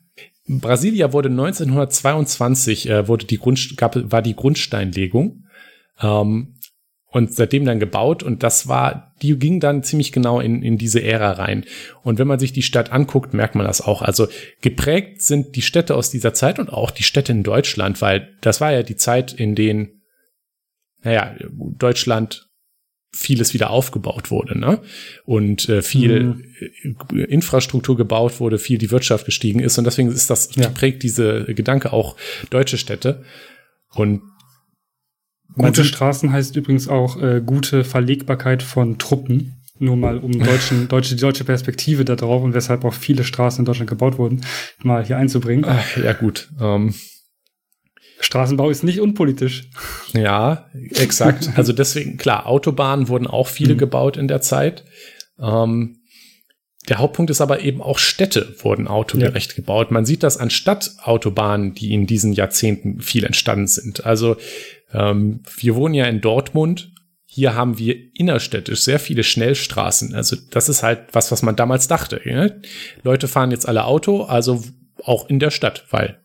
[0.48, 5.46] Brasilia wurde 1922 äh, wurde die Grund, gab, war die Grundsteinlegung.
[6.02, 6.55] Ähm,
[7.16, 11.02] und seitdem dann gebaut und das war, die ging dann ziemlich genau in, in diese
[11.02, 11.64] Ära rein.
[12.04, 14.02] Und wenn man sich die Stadt anguckt, merkt man das auch.
[14.02, 14.28] Also
[14.60, 18.60] geprägt sind die Städte aus dieser Zeit und auch die Städte in Deutschland, weil das
[18.60, 20.02] war ja die Zeit, in denen,
[21.04, 22.50] naja, Deutschland
[23.14, 24.82] vieles wieder aufgebaut wurde, ne?
[25.24, 26.36] Und äh, viel
[26.82, 27.20] mhm.
[27.30, 30.68] Infrastruktur gebaut wurde, viel die Wirtschaft gestiegen ist und deswegen ist das ja.
[30.68, 32.18] prägt diese Gedanke auch
[32.50, 33.24] deutsche Städte
[33.94, 34.22] und
[35.56, 39.62] Gute Straßen heißt übrigens auch äh, gute Verlegbarkeit von Truppen.
[39.78, 43.60] Nur mal um deutschen, deutsche, die deutsche Perspektive da drauf und weshalb auch viele Straßen
[43.60, 44.42] in Deutschland gebaut wurden,
[44.84, 45.66] mal hier einzubringen.
[45.68, 46.50] Ach, ja, gut.
[46.62, 46.94] Ähm.
[48.22, 49.70] Straßenbau ist nicht unpolitisch.
[50.14, 51.50] Ja, exakt.
[51.56, 53.80] Also deswegen, klar, Autobahnen wurden auch viele mhm.
[53.80, 54.86] gebaut in der Zeit.
[55.40, 55.98] Ähm,
[56.88, 59.56] der Hauptpunkt ist aber eben auch Städte wurden autogerecht ja.
[59.56, 59.92] gebaut.
[59.92, 64.06] Man sieht das an Stadtautobahnen, die in diesen Jahrzehnten viel entstanden sind.
[64.06, 64.38] Also
[64.96, 66.92] ähm, wir wohnen ja in Dortmund.
[67.26, 70.16] Hier haben wir innerstädtisch sehr viele Schnellstraßen.
[70.16, 72.22] Also das ist halt was, was man damals dachte.
[72.24, 72.50] Ja?
[73.04, 74.64] Leute fahren jetzt alle Auto, also
[75.04, 76.20] auch in der Stadt, weil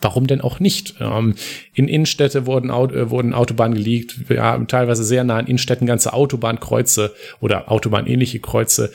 [0.00, 0.96] warum denn auch nicht?
[1.00, 1.34] Ähm,
[1.74, 4.28] in Innenstädte wurden, äh, wurden Autobahnen gelegt.
[4.28, 8.92] Wir haben teilweise sehr nah in Innenstädten ganze Autobahnkreuze oder Autobahnähnliche Kreuze.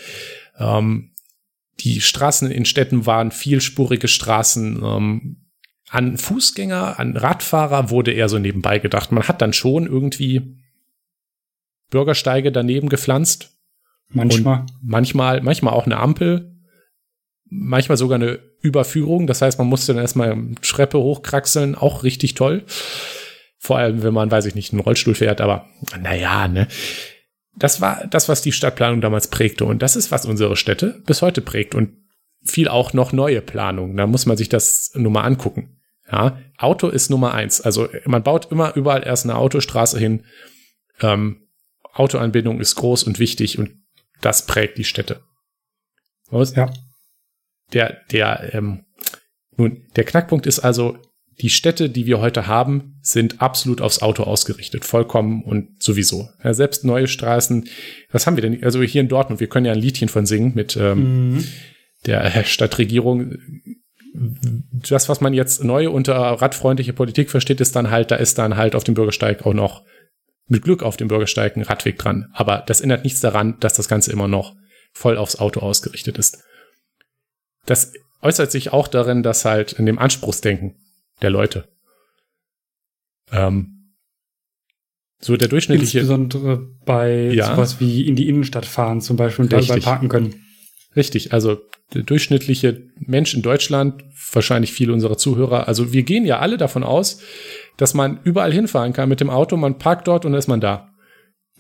[0.58, 1.12] Ähm,
[1.80, 4.82] die Straßen in Städten waren vielspurige Straßen.
[4.84, 5.38] Ähm,
[5.94, 9.12] an Fußgänger, an Radfahrer wurde eher so nebenbei gedacht.
[9.12, 10.58] Man hat dann schon irgendwie
[11.92, 13.52] Bürgersteige daneben gepflanzt.
[14.10, 14.66] Manchmal.
[14.82, 16.58] manchmal, manchmal auch eine Ampel.
[17.46, 19.28] Manchmal sogar eine Überführung.
[19.28, 21.76] Das heißt, man musste dann erstmal Treppe hochkraxeln.
[21.76, 22.64] Auch richtig toll.
[23.60, 25.42] Vor allem, wenn man, weiß ich nicht, einen Rollstuhl fährt.
[25.42, 25.68] Aber
[26.02, 26.68] naja, ne.
[27.56, 29.66] Das war das, was die Stadtplanung damals prägte.
[29.66, 31.76] Und das ist, was unsere Städte bis heute prägt.
[31.76, 31.92] Und
[32.44, 33.96] viel auch noch neue Planungen.
[33.96, 35.80] Da muss man sich das nur mal angucken.
[36.14, 37.60] Ja, Auto ist Nummer eins.
[37.60, 40.26] Also man baut immer überall erst eine Autostraße hin.
[41.02, 41.48] Ähm,
[41.92, 43.72] Autoanbindung ist groß und wichtig und
[44.22, 45.22] das prägt die Städte.
[46.30, 46.56] Was?
[46.56, 46.72] Ja.
[47.74, 48.86] Der, der, ähm,
[49.58, 51.00] nun, der Knackpunkt ist also,
[51.42, 56.30] die Städte, die wir heute haben, sind absolut aufs Auto ausgerichtet, vollkommen und sowieso.
[56.44, 57.68] Ja, selbst neue Straßen,
[58.12, 58.64] was haben wir denn?
[58.64, 61.48] Also hier in Dortmund, wir können ja ein Liedchen von singen mit ähm, mhm.
[62.06, 63.40] der Stadtregierung.
[64.14, 68.58] Das, was man jetzt neu unter radfreundliche Politik versteht, ist dann halt, da ist dann
[68.58, 69.84] halt auf dem Bürgersteig auch noch
[70.48, 72.30] mit Glück auf dem Bürgersteig ein Radweg dran.
[72.34, 74.56] Aber das ändert nichts daran, dass das Ganze immer noch
[74.94, 76.44] voll aufs Auto ausgerichtet ist.
[77.66, 80.76] Das äußert sich auch darin, dass halt in dem Anspruchsdenken
[81.22, 81.68] der Leute.
[83.32, 83.96] Ähm,
[85.20, 86.00] so der durchschnittliche.
[86.00, 90.36] Insbesondere bei ja, sowas wie in die Innenstadt fahren zum Beispiel und dabei parken können.
[90.96, 91.60] Richtig, also
[91.94, 96.84] der durchschnittliche Mensch in Deutschland, wahrscheinlich viele unserer Zuhörer, also wir gehen ja alle davon
[96.84, 97.22] aus,
[97.78, 100.62] dass man überall hinfahren kann mit dem Auto, man parkt dort und dann ist man
[100.62, 100.94] da.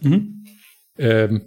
[0.01, 0.45] Mhm.
[0.97, 1.41] Ähm,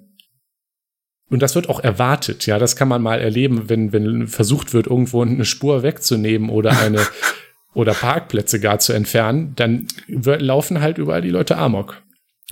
[1.29, 4.87] und das wird auch erwartet, ja, das kann man mal erleben, wenn, wenn versucht wird,
[4.87, 7.01] irgendwo eine Spur wegzunehmen oder eine
[7.75, 12.03] oder Parkplätze gar zu entfernen, dann laufen halt überall die Leute Amok.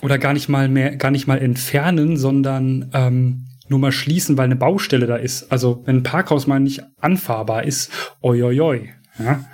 [0.03, 4.45] Oder gar nicht mal mehr, gar nicht mal entfernen, sondern ähm, nur mal schließen, weil
[4.45, 5.51] eine Baustelle da ist.
[5.51, 7.91] Also wenn ein Parkhaus mal nicht anfahrbar ist,
[8.23, 8.93] oi, oi, oi.
[9.19, 9.45] Ja,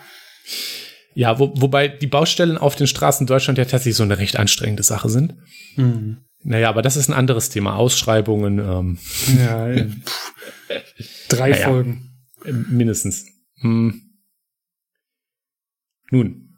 [1.15, 4.83] ja wo, wobei die Baustellen auf den Straßen Deutschland ja tatsächlich so eine recht anstrengende
[4.83, 5.37] Sache sind.
[5.77, 6.19] Mhm.
[6.43, 7.77] Naja, aber das ist ein anderes Thema.
[7.77, 8.59] Ausschreibungen.
[8.59, 8.99] Ähm.
[9.39, 9.69] Ja,
[11.29, 12.11] drei naja, Folgen.
[12.45, 13.27] Mindestens.
[13.61, 14.01] Hm.
[16.11, 16.50] Nun,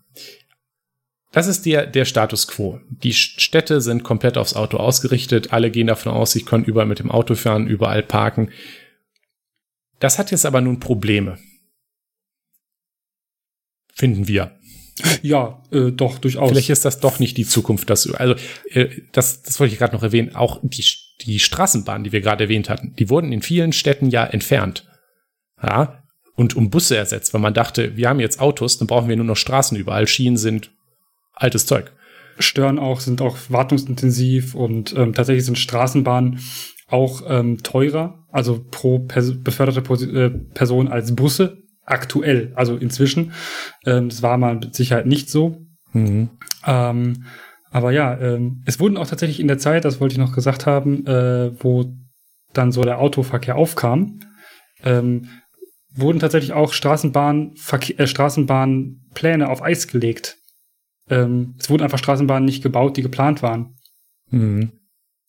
[1.32, 2.80] das ist der, der Status quo.
[2.88, 5.52] Die Städte sind komplett aufs Auto ausgerichtet.
[5.52, 8.50] Alle gehen davon aus, sie können überall mit dem Auto fahren, überall parken.
[9.98, 11.38] Das hat jetzt aber nun Probleme.
[13.94, 14.58] Finden wir.
[15.22, 16.50] Ja, äh, doch, durchaus.
[16.50, 17.88] Vielleicht ist das doch nicht die Zukunft.
[17.88, 18.34] Dass, also,
[18.70, 20.34] äh, das, das wollte ich gerade noch erwähnen.
[20.34, 20.84] Auch die,
[21.22, 24.86] die Straßenbahnen, die wir gerade erwähnt hatten, die wurden in vielen Städten ja entfernt.
[25.62, 26.02] Ja,
[26.34, 29.24] und um Busse ersetzt, weil man dachte, wir haben jetzt Autos, dann brauchen wir nur
[29.24, 30.06] noch Straßen überall.
[30.06, 30.70] Schienen sind
[31.32, 31.92] altes Zeug.
[32.38, 36.40] Stören auch, sind auch wartungsintensiv und ähm, tatsächlich sind Straßenbahnen
[36.88, 43.32] auch ähm, teurer, also pro pers beförderte Pos äh, Person als Busse aktuell, also inzwischen.
[43.84, 45.58] Ähm, das war mal mit Sicherheit nicht so.
[45.92, 46.30] Mhm.
[46.66, 47.24] Ähm,
[47.70, 50.66] aber ja, ähm, es wurden auch tatsächlich in der Zeit, das wollte ich noch gesagt
[50.66, 51.92] haben, äh, wo
[52.52, 54.20] dann so der Autoverkehr aufkam,
[54.84, 55.28] ähm,
[55.94, 57.54] wurden tatsächlich auch Straßenbahn,
[57.96, 60.38] äh, Straßenbahnpläne auf Eis gelegt.
[61.08, 63.76] Ähm, es wurden einfach Straßenbahnen nicht gebaut, die geplant waren.
[64.30, 64.72] Mhm.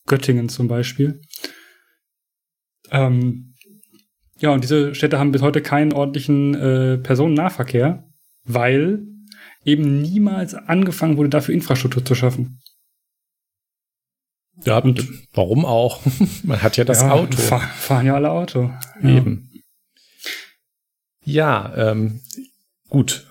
[0.06, 1.20] Göttingen zum Beispiel.
[2.90, 3.54] Ähm,
[4.38, 8.04] ja, und diese Städte haben bis heute keinen ordentlichen äh, Personennahverkehr,
[8.44, 9.06] weil
[9.64, 12.60] eben niemals angefangen wurde, dafür Infrastruktur zu schaffen.
[14.64, 16.00] Ja, und warum auch?
[16.42, 17.36] Man hat ja das ja, Auto.
[17.36, 18.70] Fahr, fahren ja alle Auto.
[19.02, 19.50] Eben.
[21.24, 22.20] Ja, ähm,
[22.88, 23.26] gut.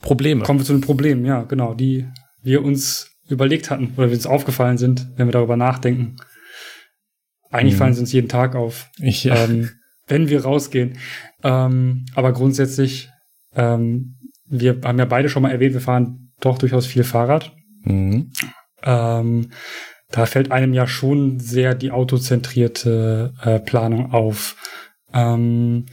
[0.00, 0.42] Probleme.
[0.42, 2.06] Kommen wir zu den Problemen, ja, genau, die
[2.42, 6.16] wir uns überlegt hatten oder wir uns aufgefallen sind, wenn wir darüber nachdenken.
[7.50, 7.78] Eigentlich hm.
[7.78, 9.36] fallen sie uns jeden Tag auf, ich, ja.
[9.36, 9.70] ähm,
[10.06, 10.98] wenn wir rausgehen.
[11.42, 13.10] Ähm, aber grundsätzlich,
[13.54, 17.52] ähm, wir haben ja beide schon mal erwähnt, wir fahren doch durchaus viel Fahrrad.
[17.82, 18.32] Mhm.
[18.82, 19.50] Ähm,
[20.10, 24.56] da fällt einem ja schon sehr die autozentrierte äh, Planung auf.
[25.12, 25.86] Ähm,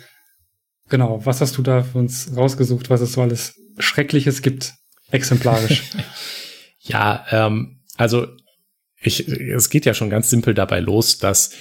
[0.90, 4.74] genau, was hast du da für uns rausgesucht, was es so alles Schreckliches gibt,
[5.12, 5.84] exemplarisch?
[6.80, 8.28] ja, ähm, also
[9.02, 11.52] ich, es geht ja schon ganz simpel dabei los, dass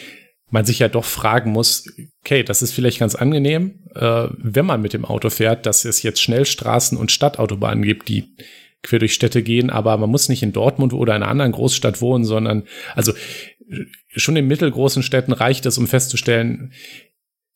[0.51, 1.87] man sich ja doch fragen muss,
[2.21, 6.03] okay, das ist vielleicht ganz angenehm, äh, wenn man mit dem Auto fährt, dass es
[6.03, 8.37] jetzt Schnellstraßen und Stadtautobahnen gibt, die
[8.83, 12.01] quer durch Städte gehen, aber man muss nicht in Dortmund oder in einer anderen Großstadt
[12.01, 13.13] wohnen, sondern also
[14.09, 16.73] schon in mittelgroßen Städten reicht es, um festzustellen,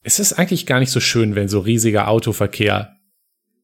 [0.02, 2.96] es ist eigentlich gar nicht so schön, wenn so riesiger Autoverkehr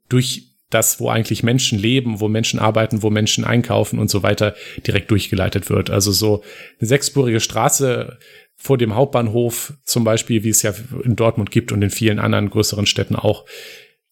[0.09, 4.55] durch das, wo eigentlich Menschen leben, wo Menschen arbeiten, wo Menschen einkaufen und so weiter,
[4.87, 5.91] direkt durchgeleitet wird.
[5.91, 6.43] Also so
[6.81, 8.19] eine sechsspurige Straße
[8.57, 10.73] vor dem Hauptbahnhof zum Beispiel, wie es ja
[11.05, 13.45] in Dortmund gibt und in vielen anderen größeren Städten auch,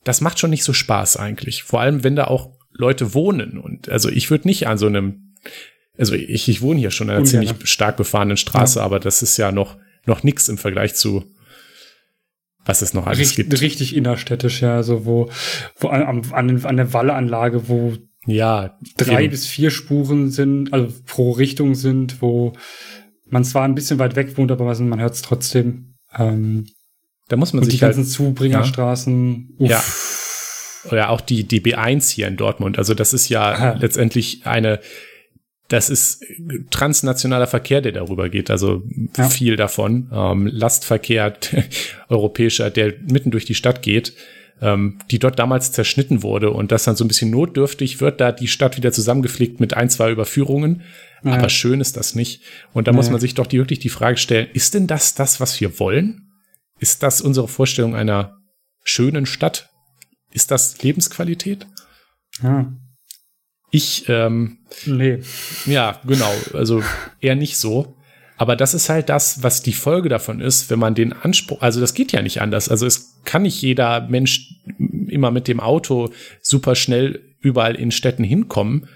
[0.05, 1.63] das macht schon nicht so Spaß eigentlich.
[1.63, 3.59] Vor allem, wenn da auch Leute wohnen.
[3.59, 5.37] Und also ich würde nicht an so einem,
[5.99, 7.47] also ich, ich wohne hier schon an einer Ungerne.
[7.47, 8.85] ziemlich stark befahrenen Straße, ja.
[8.85, 11.25] aber das ist ja noch, noch nix im Vergleich zu
[12.65, 13.61] was es noch alles Richt, gibt.
[13.61, 15.31] Richtig innerstädtisch, ja, so wo,
[15.79, 17.95] wo an, an, an der Wallanlage, wo
[18.27, 19.31] ja, drei eben.
[19.31, 22.53] bis vier Spuren sind, also pro Richtung sind, wo
[23.27, 25.95] man zwar ein bisschen weit weg wohnt, aber man hört es trotzdem.
[26.17, 26.67] Ähm,
[27.29, 29.55] da muss man und sich die ganzen halt, Zubringerstraßen.
[29.59, 29.69] Ja.
[29.69, 29.85] ja.
[30.91, 32.79] Oder auch die, die B1 hier in Dortmund.
[32.79, 33.77] Also das ist ja Aha.
[33.79, 34.81] letztendlich eine
[35.71, 36.25] das ist
[36.71, 38.83] transnationaler Verkehr, der darüber geht, also
[39.17, 39.29] ja.
[39.29, 40.11] viel davon.
[40.13, 41.33] Ähm, Lastverkehr
[42.09, 44.13] europäischer, der mitten durch die Stadt geht,
[44.61, 48.33] ähm, die dort damals zerschnitten wurde und das dann so ein bisschen notdürftig wird, da
[48.33, 50.83] die Stadt wieder zusammengeflickt mit ein, zwei Überführungen.
[51.23, 51.35] Ja.
[51.35, 52.43] Aber schön ist das nicht.
[52.73, 52.97] Und da ja.
[52.97, 55.79] muss man sich doch die, wirklich die Frage stellen, ist denn das das, was wir
[55.79, 56.33] wollen?
[56.81, 58.39] Ist das unsere Vorstellung einer
[58.83, 59.71] schönen Stadt?
[60.33, 61.69] Ist das Lebensqualität?
[62.43, 62.73] Ja.
[63.71, 65.21] Ich, ähm, nee.
[65.67, 66.33] Ja, genau.
[66.55, 66.83] Also
[67.21, 67.97] eher nicht so.
[68.37, 71.79] Aber das ist halt das, was die Folge davon ist, wenn man den Anspruch, also
[71.79, 72.71] das geht ja nicht anders.
[72.71, 74.55] Also es kann nicht jeder Mensch
[75.09, 78.89] immer mit dem Auto super schnell überall in Städten hinkommen.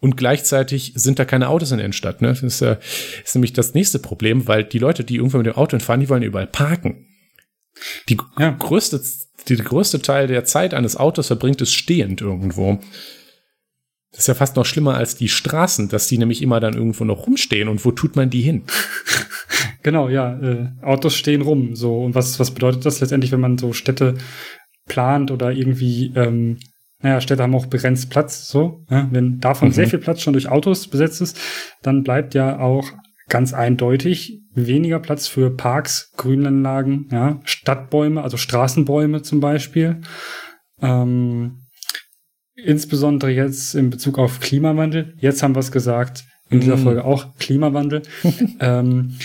[0.00, 2.22] Und gleichzeitig sind da keine Autos in der Innenstadt.
[2.22, 2.28] Ne?
[2.28, 2.78] Das ist, äh,
[3.22, 6.08] ist nämlich das nächste Problem, weil die Leute, die irgendwo mit dem Auto fahren, die
[6.08, 7.06] wollen überall parken.
[8.08, 8.50] Die ja.
[8.50, 9.00] größte,
[9.48, 12.80] die, der größte Teil der Zeit eines Autos verbringt es stehend irgendwo.
[14.12, 17.04] Das ist ja fast noch schlimmer als die Straßen, dass die nämlich immer dann irgendwo
[17.04, 17.68] noch rumstehen.
[17.68, 18.64] Und wo tut man die hin?
[19.82, 20.38] genau, ja.
[20.38, 21.74] Äh, Autos stehen rum.
[21.74, 21.98] So.
[22.04, 24.14] Und was, was bedeutet das letztendlich, wenn man so Städte
[24.86, 26.58] plant oder irgendwie, ähm,
[27.00, 28.84] naja, Städte haben auch begrenzt Platz, so.
[28.90, 29.08] Ja?
[29.10, 29.72] Wenn davon mhm.
[29.72, 31.38] sehr viel Platz schon durch Autos besetzt ist,
[31.82, 32.92] dann bleibt ja auch
[33.28, 40.02] ganz eindeutig weniger Platz für Parks, Grünanlagen, ja, Stadtbäume, also Straßenbäume zum Beispiel.
[40.82, 41.61] Ähm,
[42.54, 46.82] insbesondere jetzt in Bezug auf Klimawandel, jetzt haben wir es gesagt, in dieser mm.
[46.82, 48.02] Folge auch Klimawandel,
[48.60, 49.16] ähm,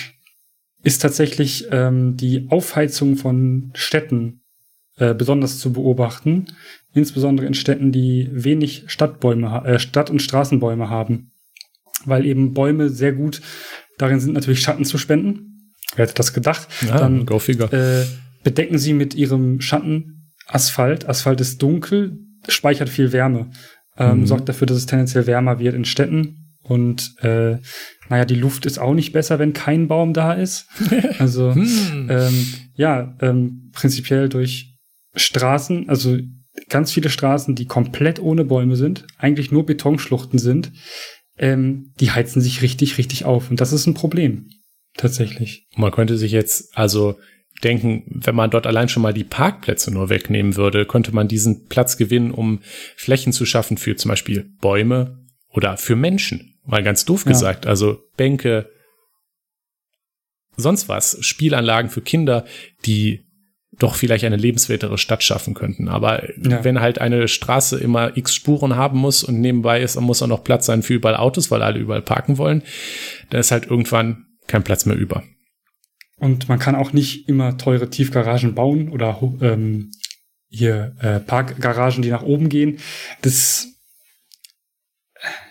[0.83, 4.41] ist tatsächlich ähm, die Aufheizung von Städten
[4.97, 6.45] äh, besonders zu beobachten,
[6.93, 11.31] insbesondere in Städten, die wenig Stadtbäume, äh, Stadt- und Straßenbäume haben,
[12.05, 13.41] weil eben Bäume sehr gut
[13.97, 15.73] darin sind, natürlich Schatten zu spenden.
[15.95, 16.67] Wer hätte das gedacht?
[16.87, 18.05] Ja, Dann äh,
[18.43, 21.09] bedecken sie mit ihrem Schatten Asphalt.
[21.09, 23.49] Asphalt ist dunkel, speichert viel Wärme,
[23.97, 24.27] ähm, mhm.
[24.27, 26.55] sorgt dafür, dass es tendenziell wärmer wird in Städten.
[26.63, 27.57] Und äh,
[28.09, 30.67] naja, die Luft ist auch nicht besser, wenn kein Baum da ist.
[31.19, 32.07] Also hm.
[32.09, 34.75] ähm, ja, ähm, prinzipiell durch
[35.15, 36.17] Straßen, also
[36.69, 40.71] ganz viele Straßen, die komplett ohne Bäume sind, eigentlich nur Betonschluchten sind,
[41.37, 43.49] ähm, die heizen sich richtig, richtig auf.
[43.49, 44.49] Und das ist ein Problem.
[44.95, 45.67] Tatsächlich.
[45.75, 47.17] Man könnte sich jetzt also
[47.63, 51.67] denken, wenn man dort allein schon mal die Parkplätze nur wegnehmen würde, könnte man diesen
[51.67, 52.59] Platz gewinnen, um
[52.95, 56.59] Flächen zu schaffen für zum Beispiel Bäume oder für Menschen.
[56.65, 57.31] Mal ganz doof ja.
[57.31, 57.65] gesagt.
[57.65, 58.69] Also Bänke,
[60.55, 62.45] sonst was, Spielanlagen für Kinder,
[62.85, 63.23] die
[63.79, 65.87] doch vielleicht eine lebenswertere Stadt schaffen könnten.
[65.87, 66.63] Aber ja.
[66.63, 70.43] wenn halt eine Straße immer x Spuren haben muss und nebenbei ist, muss auch noch
[70.43, 72.63] Platz sein für überall Autos, weil alle überall parken wollen,
[73.29, 75.23] dann ist halt irgendwann kein Platz mehr über.
[76.19, 79.91] Und man kann auch nicht immer teure Tiefgaragen bauen oder ähm,
[80.49, 82.79] hier äh, Parkgaragen, die nach oben gehen.
[83.21, 83.67] Das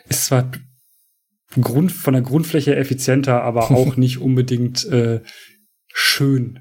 [0.08, 0.50] ist zwar
[1.60, 5.20] Grund, von der Grundfläche effizienter, aber auch nicht unbedingt äh,
[5.92, 6.60] schön.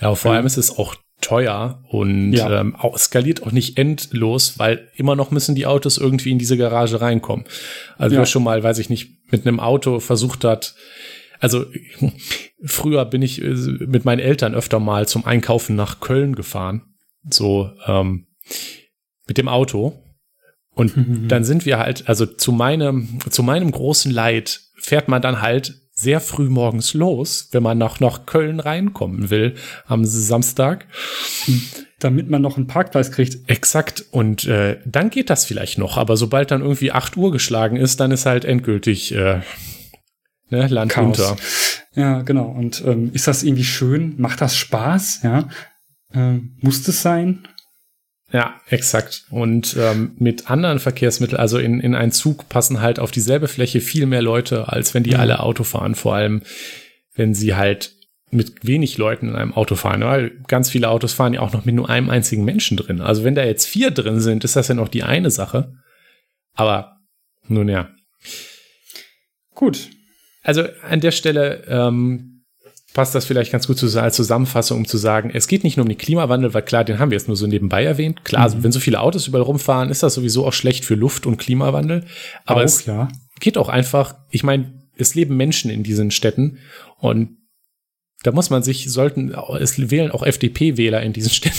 [0.00, 2.60] Ja, vor allem ist es auch teuer und ja.
[2.60, 6.56] ähm, auch, skaliert auch nicht endlos, weil immer noch müssen die Autos irgendwie in diese
[6.56, 7.44] Garage reinkommen.
[7.98, 8.20] Also ja.
[8.20, 10.74] wer schon mal, weiß ich nicht, mit einem Auto versucht hat,
[11.40, 11.64] also
[12.64, 16.82] früher bin ich äh, mit meinen Eltern öfter mal zum Einkaufen nach Köln gefahren,
[17.28, 18.26] so ähm,
[19.26, 20.02] mit dem Auto.
[20.74, 21.28] Und mhm.
[21.28, 25.74] dann sind wir halt, also zu meinem, zu meinem großen Leid fährt man dann halt
[25.92, 29.54] sehr früh morgens los, wenn man noch nach Köln reinkommen will
[29.86, 30.86] am Samstag.
[31.98, 33.50] Damit man noch einen Parkplatz kriegt.
[33.50, 34.06] Exakt.
[34.10, 35.98] Und äh, dann geht das vielleicht noch.
[35.98, 39.40] Aber sobald dann irgendwie 8 Uhr geschlagen ist, dann ist halt endgültig äh,
[40.50, 41.18] ne, Land Chaos.
[41.18, 41.36] unter.
[41.94, 42.46] Ja, genau.
[42.46, 44.14] Und ähm, ist das irgendwie schön?
[44.18, 45.20] Macht das Spaß?
[45.22, 45.48] Ja.
[46.12, 47.46] Ähm, muss das sein?
[48.32, 49.24] Ja, exakt.
[49.30, 53.80] Und ähm, mit anderen Verkehrsmitteln, also in, in einen Zug passen halt auf dieselbe Fläche
[53.80, 55.20] viel mehr Leute, als wenn die mhm.
[55.20, 55.96] alle Auto fahren.
[55.96, 56.42] Vor allem,
[57.14, 57.92] wenn sie halt
[58.30, 61.64] mit wenig Leuten in einem Auto fahren, weil ganz viele Autos fahren ja auch noch
[61.64, 63.00] mit nur einem einzigen Menschen drin.
[63.00, 65.74] Also wenn da jetzt vier drin sind, ist das ja noch die eine Sache.
[66.54, 66.98] Aber
[67.48, 67.88] nun ja.
[69.54, 69.90] Gut,
[70.42, 72.44] also an der Stelle ähm,
[72.92, 75.84] passt das vielleicht ganz gut zu, als Zusammenfassung, um zu sagen, es geht nicht nur
[75.84, 78.24] um den Klimawandel, weil klar, den haben wir jetzt nur so nebenbei erwähnt.
[78.24, 78.64] Klar, mhm.
[78.64, 82.04] wenn so viele Autos überall rumfahren, ist das sowieso auch schlecht für Luft und Klimawandel.
[82.44, 83.08] Aber auch, es ja.
[83.38, 86.58] geht auch einfach, ich meine, es leben Menschen in diesen Städten
[86.98, 87.36] und
[88.22, 91.56] da muss man sich, sollten, es wählen auch FDP-Wähler in diesen Städten,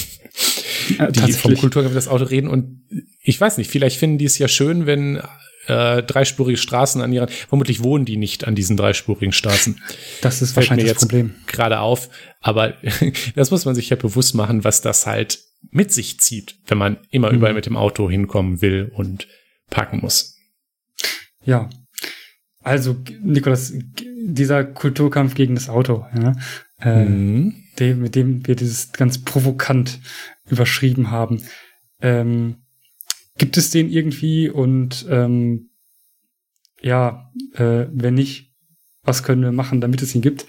[1.09, 2.47] die vom Kulturkampf das Auto reden.
[2.47, 2.83] Und
[3.23, 5.21] ich weiß nicht, vielleicht finden die es ja schön, wenn
[5.71, 7.29] äh, dreispurige Straßen an ihren.
[7.29, 9.81] Vermutlich wohnen die nicht an diesen dreispurigen Straßen.
[10.21, 11.33] Das ist wahrscheinlich das Problem.
[11.47, 12.09] Gerade auf.
[12.41, 12.73] Aber
[13.35, 16.97] das muss man sich ja bewusst machen, was das halt mit sich zieht, wenn man
[17.09, 17.37] immer mhm.
[17.37, 19.27] überall mit dem Auto hinkommen will und
[19.69, 20.37] parken muss.
[21.45, 21.69] Ja.
[22.63, 23.73] Also, Nikolas,
[24.23, 26.35] dieser Kulturkampf gegen das Auto, ja,
[26.79, 27.55] äh, mhm.
[27.79, 29.99] dem, mit dem wir dieses ganz provokant
[30.47, 31.41] überschrieben haben.
[32.01, 32.57] Ähm,
[33.41, 35.71] Gibt es den irgendwie und ähm,
[36.79, 38.53] ja, äh, wenn nicht,
[39.01, 40.45] was können wir machen, damit es ihn gibt?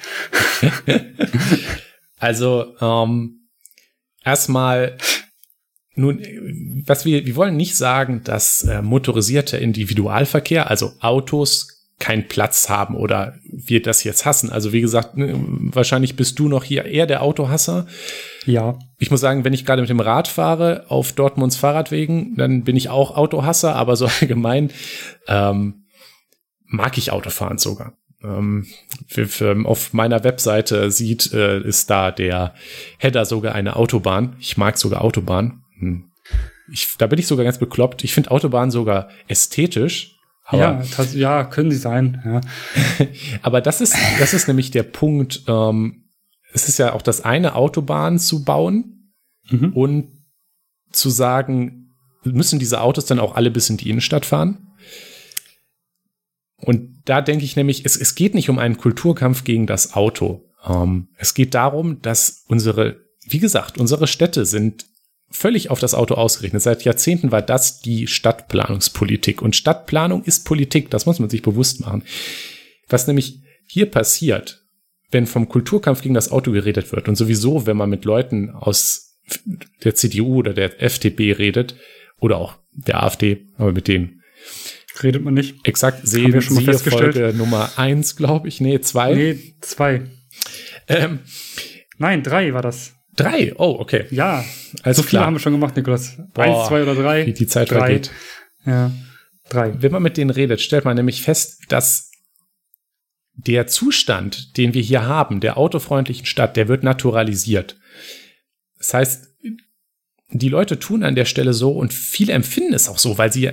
[2.18, 3.48] also ähm,
[4.22, 4.98] erstmal
[5.94, 6.20] nun,
[6.84, 11.71] was wir, wir wollen nicht sagen, dass äh, motorisierter Individualverkehr, also Autos,
[12.02, 14.50] keinen Platz haben oder wir das jetzt hassen.
[14.50, 17.86] Also wie gesagt, ne, wahrscheinlich bist du noch hier eher der Autohasser.
[18.44, 18.76] Ja.
[18.98, 22.74] Ich muss sagen, wenn ich gerade mit dem Rad fahre auf Dortmunds Fahrradwegen, dann bin
[22.74, 24.72] ich auch Autohasser, aber so allgemein
[25.28, 25.84] ähm,
[26.66, 27.92] mag ich Autofahren sogar.
[28.24, 28.66] Ähm,
[29.64, 32.54] auf meiner Webseite sieht, äh, ist da der
[32.98, 34.34] Header sogar eine Autobahn.
[34.40, 35.62] Ich mag sogar Autobahn.
[35.78, 36.10] Hm.
[36.72, 38.02] Ich, da bin ich sogar ganz bekloppt.
[38.02, 40.18] Ich finde Autobahn sogar ästhetisch.
[40.44, 42.22] Aber, ja, ja, können sie sein.
[42.24, 43.06] Ja.
[43.42, 45.44] aber das ist, das ist nämlich der Punkt.
[45.46, 46.04] Ähm,
[46.52, 49.12] es ist ja auch das eine, Autobahn zu bauen
[49.50, 49.72] mhm.
[49.72, 50.08] und
[50.90, 54.72] zu sagen, müssen diese Autos dann auch alle bis in die Innenstadt fahren?
[56.56, 60.48] Und da denke ich nämlich, es, es geht nicht um einen Kulturkampf gegen das Auto.
[60.64, 64.86] Ähm, es geht darum, dass unsere, wie gesagt, unsere Städte sind
[65.32, 66.62] völlig auf das Auto ausgerichtet.
[66.62, 69.42] Seit Jahrzehnten war das die Stadtplanungspolitik.
[69.42, 72.04] Und Stadtplanung ist Politik, das muss man sich bewusst machen.
[72.88, 74.64] Was nämlich hier passiert,
[75.10, 79.18] wenn vom Kulturkampf gegen das Auto geredet wird und sowieso, wenn man mit Leuten aus
[79.84, 81.76] der CDU oder der FDP redet
[82.18, 84.22] oder auch der AfD, aber mit denen
[85.02, 85.66] redet man nicht.
[85.66, 87.14] Exakt, sehen wir schon mal festgestellt.
[87.14, 88.60] Folge Nummer eins, glaube ich.
[88.60, 89.14] Nee, zwei.
[89.14, 90.02] Nee, zwei.
[90.88, 91.20] Ähm,
[92.02, 92.94] Nein, drei war das.
[93.16, 93.52] Drei?
[93.56, 94.06] Oh, okay.
[94.10, 94.44] Ja.
[94.82, 95.26] Alles so viele klar.
[95.26, 96.16] haben wir schon gemacht, Niklas.
[96.32, 97.26] Boah, Eins, zwei oder drei?
[97.26, 97.78] Wie die Zeit drei.
[97.78, 98.10] vergeht.
[98.64, 98.90] Ja.
[99.48, 99.74] Drei.
[99.82, 102.10] Wenn man mit denen redet, stellt man nämlich fest, dass
[103.34, 107.76] der Zustand, den wir hier haben, der autofreundlichen Stadt, der wird naturalisiert.
[108.78, 109.28] Das heißt,
[110.30, 113.50] die Leute tun an der Stelle so und viele empfinden es auch so, weil sie,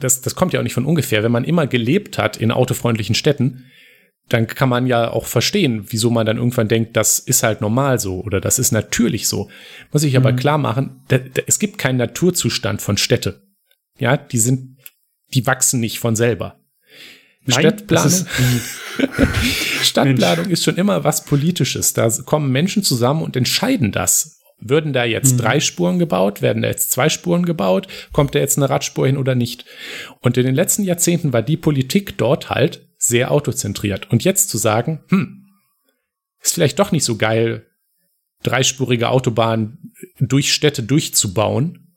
[0.00, 3.14] das, das kommt ja auch nicht von ungefähr, wenn man immer gelebt hat in autofreundlichen
[3.14, 3.64] Städten,
[4.28, 7.98] dann kann man ja auch verstehen, wieso man dann irgendwann denkt, das ist halt normal
[7.98, 9.50] so oder das ist natürlich so.
[9.92, 10.36] Muss ich aber mhm.
[10.36, 13.42] klar machen, da, da, es gibt keinen Naturzustand von Städte.
[13.98, 14.76] Ja, die sind,
[15.34, 16.60] die wachsen nicht von selber.
[17.44, 18.26] Nein, Stadtplanung, ist
[19.82, 21.94] Stadtplanung ist schon immer was Politisches.
[21.94, 24.40] Da kommen Menschen zusammen und entscheiden das.
[24.60, 25.38] Würden da jetzt mhm.
[25.38, 26.42] drei Spuren gebaut?
[26.42, 27.86] Werden da jetzt zwei Spuren gebaut?
[28.12, 29.64] Kommt da jetzt eine Radspur hin oder nicht?
[30.20, 34.10] Und in den letzten Jahrzehnten war die Politik dort halt sehr autozentriert.
[34.10, 35.46] Und jetzt zu sagen, hm,
[36.42, 37.66] ist vielleicht doch nicht so geil,
[38.42, 41.96] dreispurige Autobahnen durch Städte durchzubauen,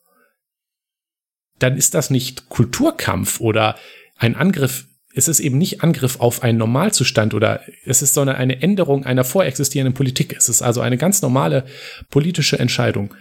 [1.59, 3.75] dann ist das nicht Kulturkampf oder
[4.17, 4.87] ein Angriff.
[5.13, 9.23] Es ist eben nicht Angriff auf einen Normalzustand oder es ist sondern eine Änderung einer
[9.23, 10.35] vorexistierenden Politik.
[10.35, 11.65] Es ist also eine ganz normale
[12.09, 13.13] politische Entscheidung.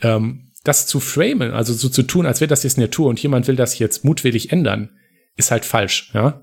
[0.00, 3.46] Ähm, das zu framen, also so zu tun, als wäre das jetzt Natur und jemand
[3.48, 4.90] will das jetzt mutwillig ändern,
[5.36, 6.42] ist halt falsch, ja.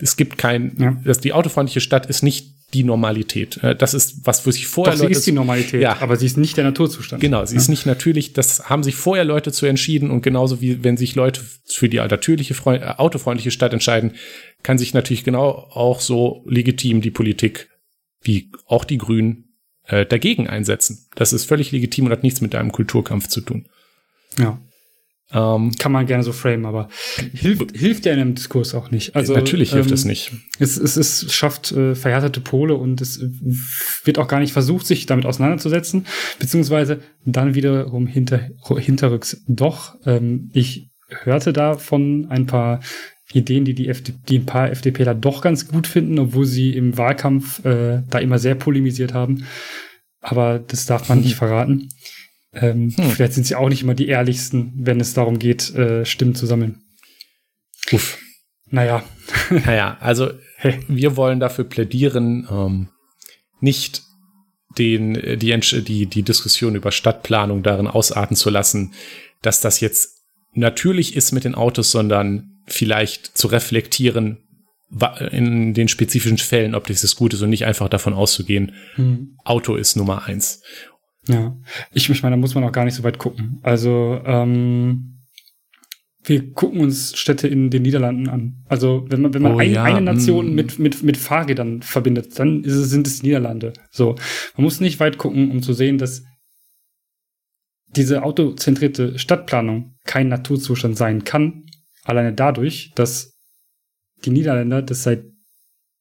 [0.00, 0.96] Es gibt kein, ja.
[1.04, 3.62] dass die autofreundliche Stadt ist nicht die Normalität.
[3.62, 6.00] Äh, das ist was, wo sich vorher Doch, sie ist die Normalität, ja.
[6.00, 7.20] aber sie ist nicht der Naturzustand.
[7.20, 7.60] Genau, sie ja.
[7.60, 8.34] ist nicht natürlich.
[8.34, 11.96] Das haben sich vorher Leute zu entschieden und genauso wie wenn sich Leute für die
[11.96, 14.12] natürliche, äh, autofreundliche Stadt entscheiden,
[14.62, 17.68] kann sich natürlich genau auch so legitim die Politik
[18.20, 21.06] wie auch die Grünen äh, dagegen einsetzen.
[21.14, 23.66] Das ist völlig legitim und hat nichts mit einem Kulturkampf zu tun.
[24.38, 24.60] Ja.
[25.30, 26.88] Ähm, Kann man gerne so framen, aber
[27.34, 29.14] hilft, hilft ja in einem Diskurs auch nicht.
[29.14, 30.32] Also, natürlich hilft ähm, es nicht.
[30.58, 33.20] Es, es, es schafft äh, verhärtete Pole und es
[34.04, 36.06] wird auch gar nicht versucht, sich damit auseinanderzusetzen,
[36.38, 38.48] beziehungsweise dann wiederum hinter,
[38.78, 39.96] hinterrücks doch.
[40.06, 42.80] Ähm, ich hörte da von ein paar
[43.32, 46.96] Ideen, die die, FD, die ein paar FDPler doch ganz gut finden, obwohl sie im
[46.96, 49.44] Wahlkampf äh, da immer sehr polemisiert haben.
[50.20, 51.90] Aber das darf man nicht verraten.
[52.52, 53.10] Ähm, hm.
[53.10, 56.46] Vielleicht sind sie auch nicht immer die ehrlichsten, wenn es darum geht, äh, Stimmen zu
[56.46, 56.82] sammeln.
[57.92, 58.18] Uff.
[58.70, 59.02] Naja.
[59.50, 60.80] Naja, also hey.
[60.88, 62.88] wir wollen dafür plädieren, ähm,
[63.60, 64.02] nicht
[64.78, 68.92] den, die, die, die Diskussion über Stadtplanung darin ausarten zu lassen,
[69.42, 70.22] dass das jetzt
[70.54, 74.38] natürlich ist mit den Autos, sondern vielleicht zu reflektieren
[75.30, 79.36] in den spezifischen Fällen, ob das gut ist und nicht einfach davon auszugehen, hm.
[79.44, 80.62] Auto ist Nummer eins.
[81.28, 81.56] Ja,
[81.92, 83.60] ich, ich meine, da muss man auch gar nicht so weit gucken.
[83.62, 85.18] Also, ähm,
[86.24, 88.64] wir gucken uns Städte in den Niederlanden an.
[88.68, 89.84] Also, wenn man, wenn man oh, ein, ja.
[89.84, 90.54] eine Nation mm.
[90.54, 93.74] mit, mit, mit Fahrrädern verbindet, dann es, sind es Niederlande.
[93.90, 94.16] So.
[94.56, 96.24] Man muss nicht weit gucken, um zu sehen, dass
[97.94, 101.64] diese autozentrierte Stadtplanung kein Naturzustand sein kann.
[102.04, 103.38] Alleine dadurch, dass
[104.24, 105.24] die Niederländer das seit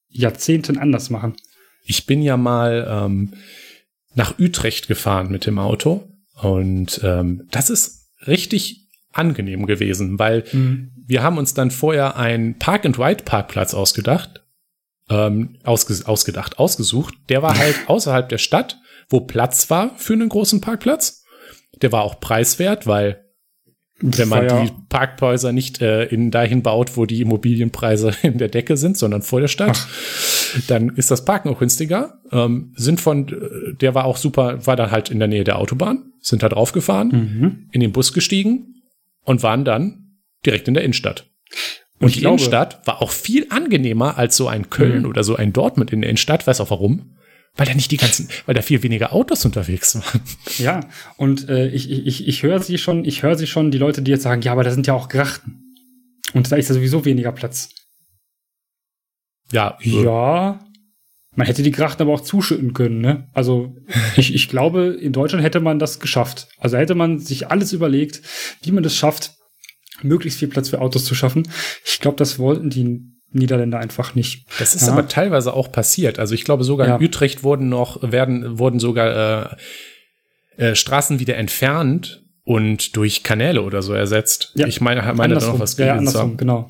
[0.10, 1.36] Jahrzehnten anders machen.
[1.84, 3.34] Ich bin ja mal, ähm,
[4.18, 6.10] nach Utrecht gefahren mit dem Auto.
[6.42, 10.92] Und ähm, das ist richtig angenehm gewesen, weil mhm.
[11.06, 14.44] wir haben uns dann vorher einen Park-and-Ride-Parkplatz ausgedacht,
[15.10, 17.14] ähm, ausge ausgedacht, ausgesucht.
[17.30, 21.24] Der war halt außerhalb der Stadt, wo Platz war für einen großen Parkplatz.
[21.82, 23.24] Der war auch preiswert, weil
[24.00, 28.78] wenn man die Parkhäuser nicht äh, in dahin baut, wo die Immobilienpreise in der Decke
[28.78, 30.37] sind, sondern vor der Stadt, Ach.
[30.68, 32.22] Dann ist das Parken auch günstiger.
[32.32, 33.28] Ähm, sind von,
[33.80, 37.10] der war auch super, war dann halt in der Nähe der Autobahn, sind da draufgefahren,
[37.10, 37.70] mhm.
[37.72, 38.82] in den Bus gestiegen
[39.24, 41.30] und waren dann direkt in der Innenstadt.
[42.00, 45.10] Und die glaube, Innenstadt war auch viel angenehmer als so ein Köln mhm.
[45.10, 46.46] oder so ein Dortmund in der Innenstadt.
[46.46, 47.16] Weiß auch warum?
[47.56, 50.22] Weil da nicht die ganzen, weil da viel weniger Autos unterwegs waren.
[50.60, 50.82] Ja,
[51.18, 54.12] und äh, ich, ich, ich höre sie schon, ich höre sie schon, die Leute, die
[54.12, 55.64] jetzt sagen, ja, aber da sind ja auch Grachten.
[56.34, 57.70] Und da ist ja sowieso weniger Platz.
[59.52, 59.78] Ja.
[59.82, 60.60] Ja.
[61.36, 63.30] Man hätte die Grachten aber auch zuschütten können, ne?
[63.34, 63.76] Also,
[64.18, 66.48] ich, ich glaube, in Deutschland hätte man das geschafft.
[66.58, 68.22] Also hätte man sich alles überlegt,
[68.64, 69.34] wie man das schafft,
[70.02, 71.48] möglichst viel Platz für Autos zu schaffen.
[71.86, 74.46] Ich glaube, das wollten die Niederländer einfach nicht.
[74.60, 74.94] Das ist ja.
[74.94, 76.18] aber teilweise auch passiert.
[76.18, 76.96] Also ich glaube sogar ja.
[76.96, 79.58] in Utrecht wurden noch, werden, wurden sogar
[80.58, 84.54] äh, äh, Straßen wieder entfernt und durch Kanäle oder so ersetzt.
[84.56, 84.68] Ja.
[84.68, 86.70] Ich meine, meine da noch was ja, ja, andersrum, genau.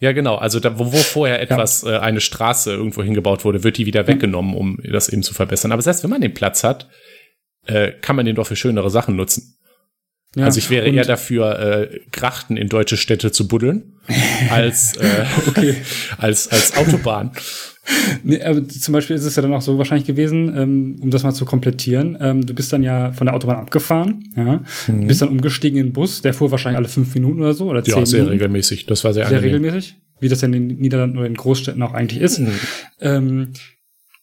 [0.00, 0.36] Ja, genau.
[0.36, 1.96] Also da, wo, wo vorher etwas, ja.
[1.96, 5.72] äh, eine Straße irgendwo hingebaut wurde, wird die wieder weggenommen, um das eben zu verbessern.
[5.72, 6.88] Aber selbst wenn man den Platz hat,
[7.66, 9.59] äh, kann man den doch für schönere Sachen nutzen.
[10.36, 13.94] Ja, also ich wäre eher dafür, äh, Grachten in deutsche Städte zu buddeln,
[14.50, 15.74] als, äh, okay.
[16.18, 17.32] als, als Autobahn.
[18.22, 21.24] Nee, aber zum Beispiel ist es ja dann auch so wahrscheinlich gewesen, ähm, um das
[21.24, 22.16] mal zu komplettieren.
[22.20, 25.08] Ähm, du bist dann ja von der Autobahn abgefahren, ja, mhm.
[25.08, 27.82] bist dann umgestiegen in den Bus, der fuhr wahrscheinlich alle fünf Minuten oder so oder
[27.82, 28.32] zehn Ja, sehr Minuten.
[28.34, 28.86] regelmäßig.
[28.86, 29.62] Das war sehr Sehr angenehm.
[29.62, 32.38] regelmäßig, wie das ja in den Niederlanden oder in Großstädten auch eigentlich ist.
[32.38, 32.52] Mhm.
[33.00, 33.52] Ähm,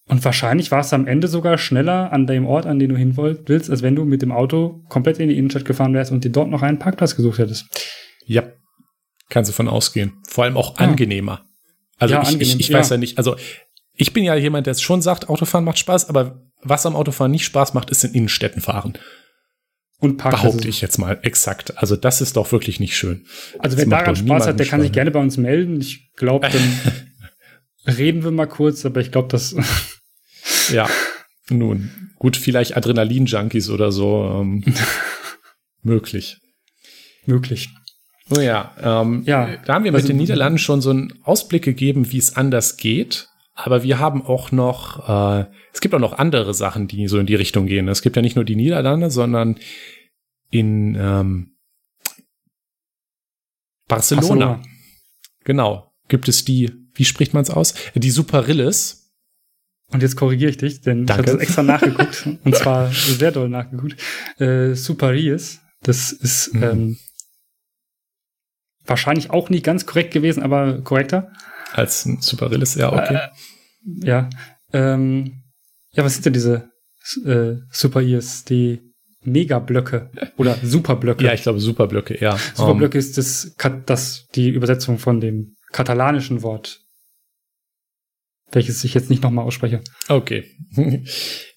[0.07, 3.17] Und wahrscheinlich war es am Ende sogar schneller an dem Ort, an den du hin
[3.17, 6.31] willst, als wenn du mit dem Auto komplett in die Innenstadt gefahren wärst und dir
[6.31, 7.67] dort noch einen Parkplatz gesucht hättest.
[8.25, 8.43] Ja,
[9.29, 10.13] kannst du von ausgehen.
[10.27, 11.43] Vor allem auch angenehmer.
[11.97, 12.95] Also ja, ich, angenehm, ich, ich weiß ja.
[12.95, 13.35] ja nicht, also
[13.95, 17.45] ich bin ja jemand, der schon sagt, Autofahren macht Spaß, aber was am Autofahren nicht
[17.45, 18.97] Spaß macht, ist in Innenstädten fahren.
[19.99, 20.47] Und Parkplätze.
[20.47, 21.77] Behaupte ich jetzt mal, exakt.
[21.77, 23.25] Also das ist doch wirklich nicht schön.
[23.57, 25.81] Also wer daran Spaß hat, der kann sich gerne bei uns melden.
[25.81, 27.07] Ich glaube, dann
[27.97, 29.55] reden wir mal kurz, aber ich glaube, das
[30.71, 30.89] Ja,
[31.49, 34.41] nun, gut, vielleicht Adrenalin-Junkies oder so.
[34.41, 34.63] Ähm,
[35.83, 36.37] möglich.
[37.25, 37.69] Möglich.
[38.29, 41.63] Oh ja, ähm, ja, da haben wir mit also, den Niederlanden schon so einen Ausblick
[41.63, 43.29] gegeben, wie es anders geht.
[43.53, 47.25] Aber wir haben auch noch, äh, es gibt auch noch andere Sachen, die so in
[47.25, 47.87] die Richtung gehen.
[47.87, 49.57] Es gibt ja nicht nur die Niederlande, sondern
[50.51, 51.55] in ähm,
[53.87, 54.63] Barcelona, Barcelona.
[55.43, 57.73] Genau, gibt es die, wie spricht man es aus?
[57.95, 59.06] Die Superrilles.
[59.91, 61.23] Und jetzt korrigiere ich dich, denn Danke.
[61.23, 63.95] ich habe das extra nachgeguckt und zwar sehr doll nachgeguckt.
[64.37, 66.63] Äh, Superius, das ist mhm.
[66.63, 66.97] ähm,
[68.85, 71.31] wahrscheinlich auch nicht ganz korrekt gewesen, aber korrekter.
[71.71, 73.15] Als Superillis, ja, okay.
[73.15, 74.29] Äh, ja.
[74.73, 75.43] Ähm,
[75.91, 76.69] ja, was sind denn diese
[77.25, 78.43] äh, Super-Ears?
[78.43, 78.81] Die
[79.21, 81.23] Megablöcke oder Superblöcke?
[81.23, 82.37] ja, ich glaube Superblöcke, ja.
[82.55, 82.99] Superblöcke um.
[82.99, 86.81] ist das, das die Übersetzung von dem katalanischen Wort
[88.51, 89.81] welches ich jetzt nicht nochmal ausspreche.
[90.07, 90.45] Okay.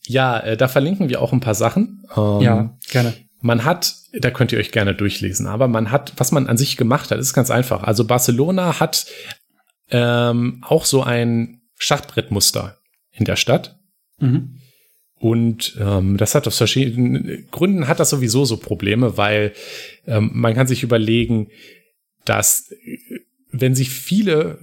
[0.06, 2.04] ja, äh, da verlinken wir auch ein paar Sachen.
[2.16, 3.14] Ähm, ja, gerne.
[3.40, 6.76] Man hat, da könnt ihr euch gerne durchlesen, aber man hat, was man an sich
[6.76, 7.84] gemacht hat, ist ganz einfach.
[7.84, 9.06] Also Barcelona hat
[9.90, 12.78] ähm, auch so ein Schachbrettmuster
[13.12, 13.78] in der Stadt.
[14.18, 14.60] Mhm.
[15.14, 19.52] Und ähm, das hat aus verschiedenen Gründen hat das sowieso so Probleme, weil
[20.06, 21.48] ähm, man kann sich überlegen,
[22.24, 22.70] dass
[23.50, 24.58] wenn sich viele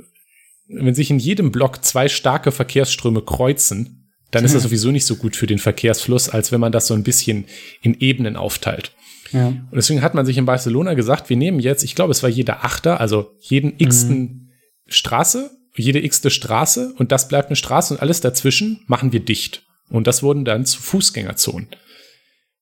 [0.67, 5.15] wenn sich in jedem Block zwei starke Verkehrsströme kreuzen, dann ist das sowieso nicht so
[5.15, 7.45] gut für den Verkehrsfluss, als wenn man das so ein bisschen
[7.81, 8.93] in Ebenen aufteilt.
[9.31, 9.47] Ja.
[9.47, 12.29] Und deswegen hat man sich in Barcelona gesagt, wir nehmen jetzt, ich glaube, es war
[12.29, 14.49] jeder Achter, also jeden x-ten mhm.
[14.87, 19.63] Straße, jede x-te Straße und das bleibt eine Straße und alles dazwischen machen wir dicht.
[19.89, 21.67] Und das wurden dann zu Fußgängerzonen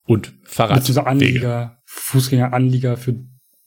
[0.06, 1.06] und Fahrradwege.
[1.06, 3.16] Anlieger, Fußgängeranlieger für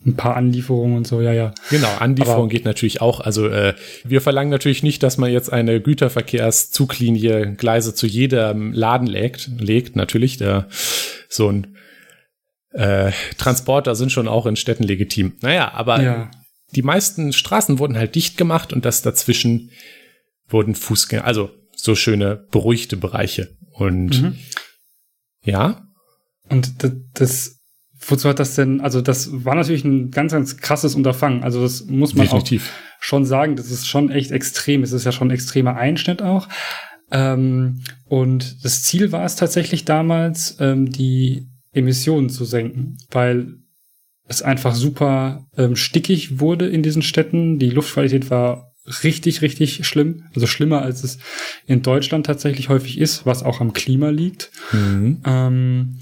[0.07, 1.53] ein paar Anlieferungen und so, ja, ja.
[1.71, 3.21] Genau, Anlieferung Aber geht natürlich auch.
[3.21, 3.75] Also äh,
[4.05, 9.97] wir verlangen natürlich nicht, dass man jetzt eine Güterverkehrszuglinie Gleise zu jedem Laden legt, legt
[9.97, 10.37] natürlich.
[10.37, 10.69] Der,
[11.29, 11.77] so ein
[12.71, 15.37] äh, Transporter sind schon auch in Städten legitim.
[15.41, 16.31] Naja, aber ja.
[16.77, 19.73] die meisten Straßen wurden halt dicht gemacht und das dazwischen
[20.49, 23.57] wurden Fußgänger, also so schöne beruhigte Bereiche.
[23.73, 24.39] Und mhm.
[25.43, 25.83] ja.
[26.49, 27.58] Und das, das
[28.01, 31.43] Wozu hat das denn, also das war natürlich ein ganz, ganz krasses Unterfangen.
[31.43, 32.71] Also das muss man Definitiv.
[32.71, 34.83] auch schon sagen, das ist schon echt extrem.
[34.83, 36.49] Es ist ja schon ein extremer Einschnitt auch.
[37.11, 43.55] Ähm, und das Ziel war es tatsächlich damals, ähm, die Emissionen zu senken, weil
[44.27, 47.59] es einfach super ähm, stickig wurde in diesen Städten.
[47.59, 48.73] Die Luftqualität war
[49.03, 50.25] richtig, richtig schlimm.
[50.35, 51.19] Also schlimmer, als es
[51.67, 54.51] in Deutschland tatsächlich häufig ist, was auch am Klima liegt.
[54.73, 55.99] Mhm.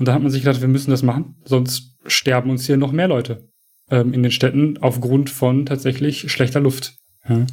[0.00, 2.90] Und da hat man sich gedacht, wir müssen das machen, sonst sterben uns hier noch
[2.90, 3.50] mehr Leute
[3.90, 6.94] ähm, in den Städten aufgrund von tatsächlich schlechter Luft.
[7.28, 7.46] Ja.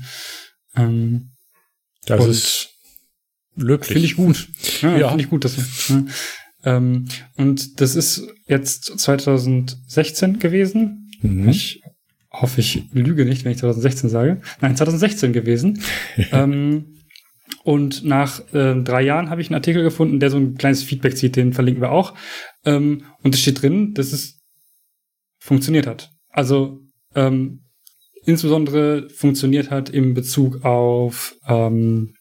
[0.77, 1.31] Ähm,
[2.05, 2.69] das ist
[3.57, 3.91] löblich.
[3.91, 4.47] Finde ich gut.
[4.81, 5.09] Ja, ja.
[5.09, 5.43] finde ich gut.
[5.43, 6.05] Dass, ja.
[6.63, 11.11] ähm, und das ist jetzt 2016 gewesen.
[11.21, 11.49] Mhm.
[11.49, 11.81] Ich
[12.31, 14.41] hoffe, ich lüge nicht, wenn ich 2016 sage.
[14.61, 15.81] Nein, 2016 gewesen.
[16.31, 16.96] ähm,
[17.63, 21.17] und nach äh, drei Jahren habe ich einen Artikel gefunden, der so ein kleines Feedback
[21.17, 22.13] zieht, den verlinken wir auch.
[22.65, 24.39] Ähm, und es steht drin, dass es
[25.39, 26.11] funktioniert hat.
[26.29, 26.79] Also
[27.15, 27.61] ähm,
[28.23, 32.13] insbesondere funktioniert hat im Bezug auf ähm,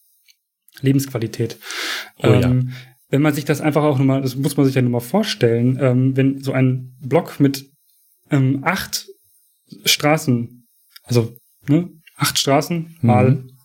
[0.81, 1.59] Lebensqualität.
[2.19, 2.43] Oh, ja.
[2.43, 2.73] Ähm,
[3.09, 5.79] wenn man sich das einfach auch nochmal, das muss man sich ja nur mal vorstellen,
[5.81, 7.67] ähm, wenn so ein Block mit
[8.31, 9.07] ähm, acht
[9.85, 10.67] Straßen,
[11.05, 11.37] also
[11.69, 13.56] ne, acht Straßen mhm.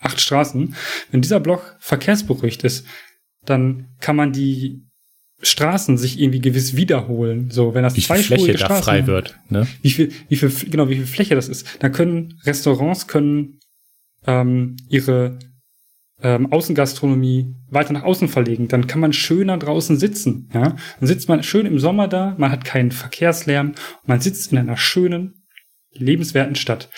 [0.00, 0.74] Acht Straßen.
[1.10, 2.86] Wenn dieser Block verkehrsberuhigt ist,
[3.44, 4.82] dann kann man die
[5.42, 7.50] Straßen sich irgendwie gewiss wiederholen.
[7.50, 9.66] So, wenn das wie viel Fläche da Straßen frei wird, ne?
[9.82, 11.66] Wie viel, wie viel, genau, wie viel Fläche das ist.
[11.80, 13.60] Dann können Restaurants können
[14.26, 15.38] ähm, ihre
[16.22, 18.68] ähm, Außengastronomie weiter nach außen verlegen.
[18.68, 20.48] Dann kann man schöner draußen sitzen.
[20.54, 22.34] Ja, dann sitzt man schön im Sommer da.
[22.38, 23.74] Man hat keinen Verkehrslärm.
[24.04, 25.44] Man sitzt in einer schönen,
[25.92, 26.88] lebenswerten Stadt.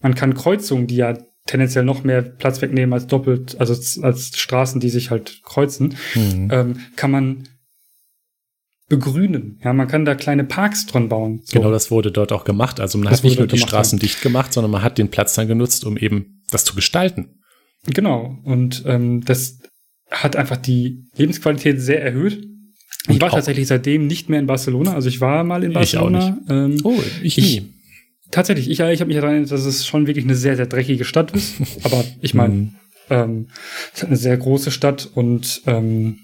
[0.00, 1.16] Man kann Kreuzungen, die ja
[1.46, 3.72] tendenziell noch mehr Platz wegnehmen als doppelt, also
[4.02, 6.48] als Straßen, die sich halt kreuzen, mhm.
[6.52, 7.48] ähm, kann man
[8.88, 9.60] begrünen.
[9.64, 11.40] Ja, man kann da kleine Parks dran bauen.
[11.44, 11.58] So.
[11.58, 12.78] Genau, das wurde dort auch gemacht.
[12.80, 14.00] Also man das hat nicht nur die Straßen haben.
[14.00, 17.40] dicht gemacht, sondern man hat den Platz dann genutzt, um eben das zu gestalten.
[17.86, 18.38] Genau.
[18.44, 19.58] Und ähm, das
[20.10, 22.44] hat einfach die Lebensqualität sehr erhöht.
[23.04, 24.94] Ich Und war tatsächlich seitdem nicht mehr in Barcelona.
[24.94, 26.38] Also ich war mal in Ich auch Barcelona.
[26.48, 27.72] Ähm, Oh, ich Ich- nie.
[28.30, 31.04] Tatsächlich, ich, ich habe mich daran erinnert, dass es schon wirklich eine sehr, sehr dreckige
[31.04, 31.54] Stadt ist.
[31.84, 32.76] Aber ich meine, Mhm.
[33.10, 33.48] ähm,
[33.94, 36.18] es ist eine sehr große Stadt und ähm,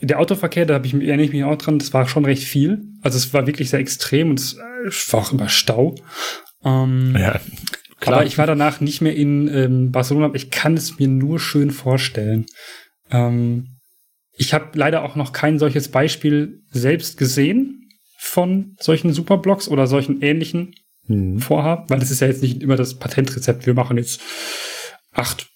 [0.00, 2.82] der Autoverkehr, da habe ich, erinnere ich mich auch dran, das war schon recht viel.
[3.02, 5.94] Also es war wirklich sehr extrem und es äh, war auch immer Stau.
[6.64, 7.40] Ähm, Ja,
[8.00, 8.16] klar.
[8.18, 10.26] Aber ich war danach nicht mehr in ähm, Barcelona.
[10.26, 12.46] aber Ich kann es mir nur schön vorstellen.
[13.12, 13.76] Ähm,
[14.32, 17.81] ich habe leider auch noch kein solches Beispiel selbst gesehen
[18.24, 20.74] von solchen Superblocks oder solchen ähnlichen
[21.08, 21.40] Mhm.
[21.40, 23.66] Vorhaben, weil das ist ja jetzt nicht immer das Patentrezept.
[23.66, 24.20] Wir machen jetzt
[25.10, 25.48] acht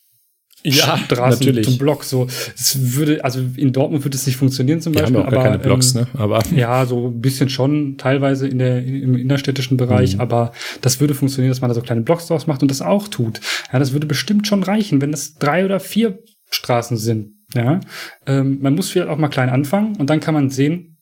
[0.64, 1.64] Ja, Straßen natürlich.
[1.64, 2.02] zum Block.
[2.02, 5.20] So, es würde, also in Dortmund würde es nicht funktionieren zum Die haben Beispiel.
[5.20, 6.08] ja auch gar keine Blocks, ähm, ne?
[6.14, 10.20] Aber ja, so ein bisschen schon, teilweise in der, im innerstädtischen Bereich, Mhm.
[10.22, 10.50] aber
[10.80, 13.40] das würde funktionieren, dass man da so kleine Blocks draus macht und das auch tut.
[13.72, 16.18] Ja, das würde bestimmt schon reichen, wenn es drei oder vier
[16.50, 17.34] Straßen sind.
[17.54, 17.78] Ja,
[18.26, 20.95] ähm, man muss vielleicht auch mal klein anfangen und dann kann man sehen,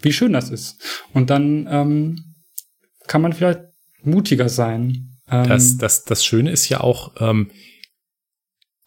[0.00, 0.80] wie schön das ist.
[1.12, 2.34] Und dann ähm,
[3.06, 3.60] kann man vielleicht
[4.02, 5.16] mutiger sein.
[5.30, 7.50] Ähm, das, das, das Schöne ist ja auch, ähm,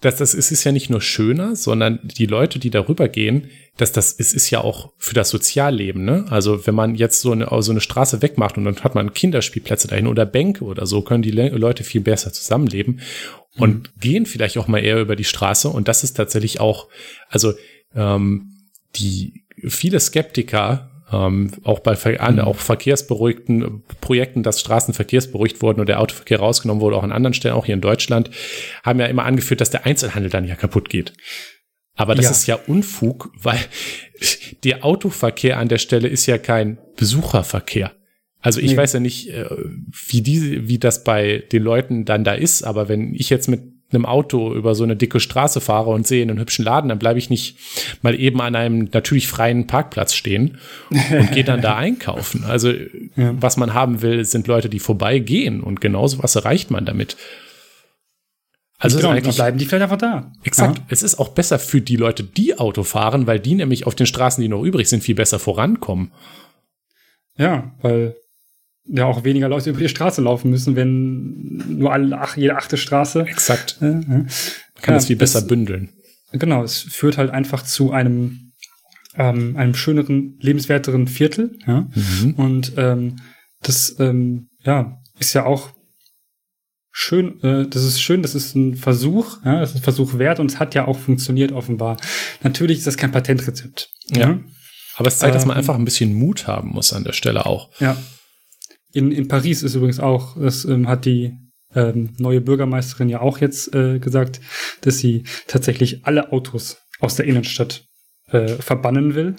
[0.02, 3.92] dass das es ist ja nicht nur schöner, sondern die Leute, die darüber gehen, dass
[3.92, 6.06] das es ist ja auch für das Sozialleben.
[6.06, 6.26] Ne?
[6.30, 9.90] Also wenn man jetzt so eine, so eine Straße wegmacht und dann hat man Kinderspielplätze
[9.90, 13.02] dahin oder Bänke oder so, können die Le Leute viel besser zusammenleben
[13.58, 15.68] und gehen vielleicht auch mal eher über die Straße.
[15.68, 16.88] Und das ist tatsächlich auch,
[17.28, 17.54] also
[17.94, 18.56] ähm,
[18.96, 25.80] die viele Skeptiker ähm, auch bei Ver an, auch verkehrsberuhigten Projekten, dass Straßen verkehrsberuhigt wurden
[25.80, 28.30] und der Autoverkehr rausgenommen wurde, auch an anderen Stellen, auch hier in Deutschland,
[28.84, 31.14] haben ja immer angeführt, dass der Einzelhandel dann ja kaputt geht.
[31.96, 32.32] Aber das Ja.
[32.32, 33.60] ist ja Unfug, weil
[34.64, 37.92] der Autoverkehr an der Stelle ist ja kein Besucherverkehr.
[38.42, 38.78] Also ich Nee.
[38.78, 39.46] weiß ja nicht, äh,
[40.08, 43.62] wie diese, wie das bei den Leuten dann da ist, aber wenn ich jetzt mit
[43.92, 47.18] einem Auto über so eine dicke Straße fahre und sehe einen hübschen Laden, dann bleibe
[47.20, 47.58] ich nicht
[48.02, 50.58] mal eben an einem natürlich freien Parkplatz stehen
[50.90, 52.44] und gehe dann da einkaufen.
[52.46, 52.72] Also
[53.16, 53.34] Ja.
[53.42, 57.18] was man haben will, sind Leute, die vorbeigehen und genauso was erreicht man damit.
[58.82, 60.32] Also genau, eigentlich bleiben die vielleicht einfach da.
[60.44, 60.78] Exakt.
[60.78, 60.84] Ja.
[60.88, 64.06] Es ist auch besser für die Leute, die Auto fahren, weil die nämlich auf den
[64.06, 66.12] Straßen, die noch übrig sind, viel besser vorankommen.
[67.38, 68.16] Ja, weil
[68.92, 72.78] ja auch weniger Leute über die Straße laufen müssen, wenn nur alle, ach, jede achte
[72.78, 73.22] Straße.
[73.22, 73.78] Exakt.
[73.82, 74.02] Äh, äh.
[74.02, 74.26] Kann
[74.88, 75.90] Ja, das viel besser das- bündeln.
[76.32, 78.52] Genau, es führt halt einfach zu einem,
[79.16, 81.58] ähm, einem schöneren, lebenswerteren Viertel.
[81.66, 81.88] Ja?
[81.96, 82.34] Mhm.
[82.36, 83.16] Und ähm,
[83.64, 85.72] das ähm, ja, ist ja auch
[86.92, 90.40] schön, äh, das ist schön, das ist ein Versuch, ja, das ist ein Versuch wert
[90.40, 91.98] und es hat ja auch funktioniert offenbar.
[92.44, 93.90] Natürlich ist das kein Patentrezept.
[94.12, 94.40] Ja.
[94.96, 97.46] Aber es zeigt, dass man Ähm, einfach ein bisschen Mut haben muss an der Stelle
[97.46, 97.70] auch.
[97.80, 97.96] Ja.
[98.94, 101.34] In, in Paris ist übrigens auch, das ähm, hat die
[101.76, 104.42] ähm, neue Bürgermeisterin ja auch jetzt äh, gesagt,
[104.82, 107.86] dass sie tatsächlich alle Autos aus der Innenstadt
[108.32, 109.36] äh, verbannen will.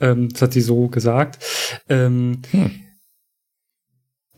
[0.00, 1.44] Ähm, das hat sie so gesagt.
[1.88, 2.70] Ähm, Hm.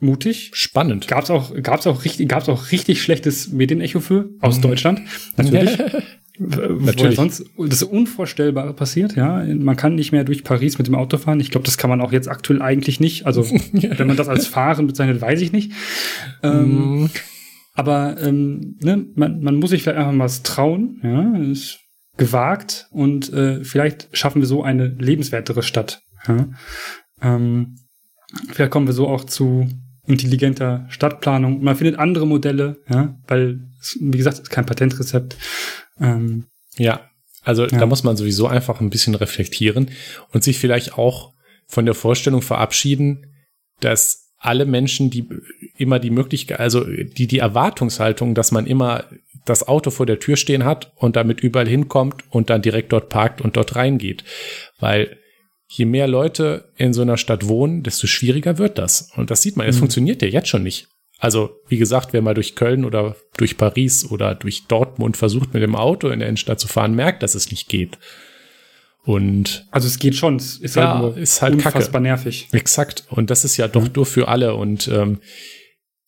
[0.00, 0.50] Mutig.
[0.52, 1.08] Spannend.
[1.08, 5.00] Gab's auch, gab's auch richtig, gab's auch richtig schlechtes Medienecho für aus Deutschland.
[5.36, 5.78] Natürlich.
[6.39, 7.16] Natürlich.
[7.16, 9.45] Sonst das Unvorstellbare passiert, ja.
[9.45, 11.39] Man kann nicht mehr durch Paris mit dem Auto fahren.
[11.39, 13.26] Ich glaube, das kann man auch jetzt aktuell eigentlich nicht.
[13.26, 15.72] Also, wenn man das als Fahren bezeichnet, weiß ich nicht.
[16.43, 17.11] Ähm, Mm,
[17.74, 21.37] aber ähm, ne, man, man muss sich vielleicht einfach mal was trauen, ja.
[21.39, 21.80] Ist
[22.16, 26.03] gewagt und äh, vielleicht schaffen wir so eine lebenswertere Stadt.
[26.28, 26.49] Ja?
[27.20, 27.76] Ähm,
[28.53, 29.68] vielleicht kommen wir so auch zu
[30.07, 31.62] intelligenter Stadtplanung.
[31.62, 33.68] Man findet andere Modelle, ja, weil,
[34.01, 35.37] wie gesagt, es ist kein Patentrezept.
[36.01, 37.09] Ähm, Ja,
[37.42, 37.78] also Ja.
[37.78, 39.90] da muss man sowieso einfach ein bisschen reflektieren
[40.32, 41.32] und sich vielleicht auch
[41.66, 43.26] von der Vorstellung verabschieden,
[43.80, 45.26] dass alle Menschen, die
[45.76, 49.05] immer die Möglichkeit, also die, die Erwartungshaltung, dass man immer
[49.47, 53.09] das Auto vor der Tür stehen hat und damit überall hinkommt und dann direkt dort
[53.09, 54.24] parkt und dort reingeht.
[54.78, 55.16] Weil
[55.68, 59.11] je mehr Leute in so einer Stadt wohnen, desto schwieriger wird das.
[59.16, 59.80] Und das sieht man, es Mhm.
[59.80, 60.88] funktioniert ja jetzt schon nicht.
[61.25, 65.62] Also, wie gesagt, wer mal durch Köln oder durch Paris oder durch Dortmund versucht, mit
[65.62, 67.99] dem Auto in der Innenstadt zu fahren, merkt, dass es nicht geht.
[69.05, 72.49] Und also es geht schon, es ist Ja, halt nur ist halt unfassbar nervig.
[72.53, 73.05] exakt.
[73.11, 74.55] Und das ist ja doch nur für alle.
[74.55, 75.20] Und ähm,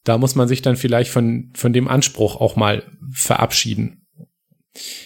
[0.04, 4.06] da muss man sich dann vielleicht von, von dem Anspruch auch mal verabschieden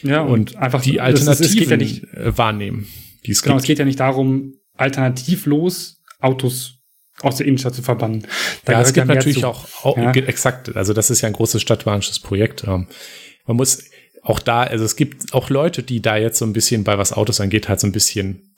[0.02, 2.86] Ja, und einfach die das ist- Alternativen Es geht ja nicht, äh, wahrnehmen,
[3.26, 3.68] die es genau, es gibt.
[3.68, 6.79] geht ja nicht darum, alternativlos Autos
[7.22, 8.26] aus der Innenstadt zu verbannen.
[8.64, 9.46] Da ja, es gibt natürlich zu.
[9.48, 10.12] auch, auch Ja.
[10.12, 12.64] exakt, also das ist ja ein großes stadtplanisches Projekt.
[12.64, 12.86] Ähm,
[13.46, 13.84] man muss
[14.22, 17.12] auch da, also es gibt auch Leute, die da jetzt so ein bisschen bei was
[17.12, 18.54] Autos angeht, halt so ein bisschen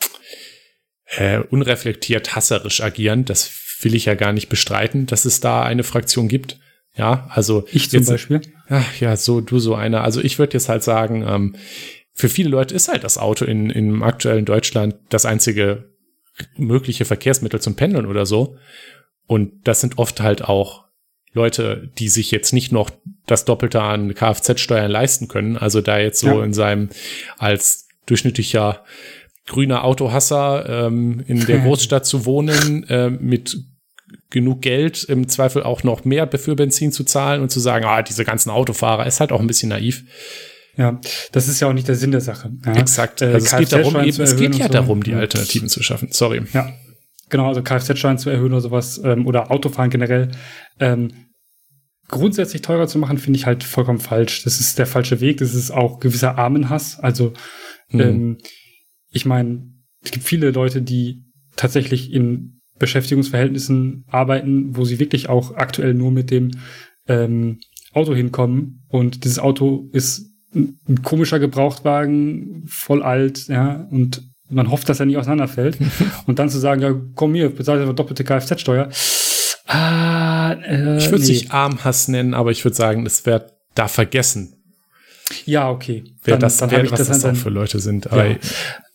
[1.06, 3.24] äh, unreflektiert hasserisch agieren.
[3.24, 3.50] Das
[3.82, 6.58] will ich ja gar nicht bestreiten, dass es da eine Fraktion gibt.
[6.94, 8.40] Ja, also Ich zum jetzt, Beispiel.
[8.68, 10.04] Ach ja, so du so einer.
[10.04, 11.56] Also ich würde jetzt halt sagen, ähm,
[12.12, 15.91] für viele Leute ist halt das Auto in, im aktuellen Deutschland das einzige
[16.56, 18.56] mögliche Verkehrsmittel zum Pendeln oder so.
[19.26, 20.84] Und das sind oft halt auch
[21.32, 22.90] Leute, die sich jetzt nicht noch
[23.26, 25.56] das Doppelte an Kfz-Steuern leisten können.
[25.56, 26.44] Also da jetzt so ja.
[26.44, 26.90] in seinem
[27.38, 28.84] als durchschnittlicher
[29.46, 33.56] grüner Autohasser ähm, in der Großstadt zu wohnen, äh, mit
[34.30, 38.02] genug Geld im Zweifel auch noch mehr für Benzin zu zahlen und zu sagen, ah,
[38.02, 40.04] diese ganzen Autofahrer ist halt auch ein bisschen naiv.
[40.76, 41.00] Ja,
[41.32, 42.50] das ist ja auch nicht der Sinn der Sache.
[42.64, 42.74] Ja.
[42.74, 43.20] Exakt.
[43.22, 44.72] Äh, also es geht darum, eben, es geht ja so.
[44.72, 46.08] darum, die Alternativen zu schaffen.
[46.12, 46.42] Sorry.
[46.52, 46.72] Ja.
[47.28, 50.30] Genau, also Kfz-Steuern zu erhöhen oder sowas, ähm, oder Autofahren generell,
[50.80, 51.12] ähm,
[52.08, 54.44] grundsätzlich teurer zu machen, finde ich halt vollkommen falsch.
[54.44, 55.38] Das ist der falsche Weg.
[55.38, 57.00] Das ist auch gewisser Armenhass.
[57.00, 57.32] Also,
[57.90, 58.00] mhm.
[58.00, 58.38] ähm,
[59.10, 61.24] ich meine, es gibt viele Leute, die
[61.56, 66.50] tatsächlich in Beschäftigungsverhältnissen arbeiten, wo sie wirklich auch aktuell nur mit dem
[67.08, 67.60] ähm,
[67.92, 68.84] Auto hinkommen.
[68.88, 75.06] Und dieses Auto ist ein komischer Gebrauchtwagen, voll alt, ja, und man hofft, dass er
[75.06, 75.78] nicht auseinanderfällt.
[76.26, 78.90] und dann zu sagen, ja, komm hier, bezahl einfach doppelte Kfz-Steuer.
[79.66, 81.34] Ah, äh, ich würde es nee.
[81.34, 84.56] nicht Armhass nennen, aber ich würde sagen, es wird da vergessen.
[85.46, 86.04] Ja, okay.
[86.24, 88.08] Wer dann, das, dann wer, was das, das auch für Leute sind.
[88.12, 88.36] Ja.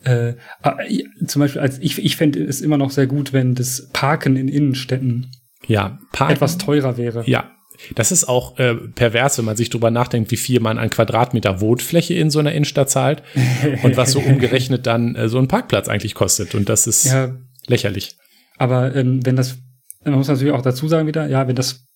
[0.03, 0.77] Äh, ah,
[1.25, 4.47] zum Beispiel, als ich, ich fände es immer noch sehr gut, wenn das Parken in
[4.47, 5.31] Innenstädten
[5.65, 7.23] ja, Parken, etwas teurer wäre.
[7.27, 7.51] Ja,
[7.95, 11.61] das ist auch äh, pervers, wenn man sich drüber nachdenkt, wie viel man an Quadratmeter
[11.61, 13.23] Wohnfläche in so einer Innenstadt zahlt
[13.83, 16.55] und was so umgerechnet dann äh, so ein Parkplatz eigentlich kostet.
[16.55, 17.35] Und das ist ja,
[17.67, 18.17] lächerlich.
[18.57, 19.57] Aber ähm, wenn das,
[20.03, 21.87] man muss natürlich auch dazu sagen wieder, ja, wenn das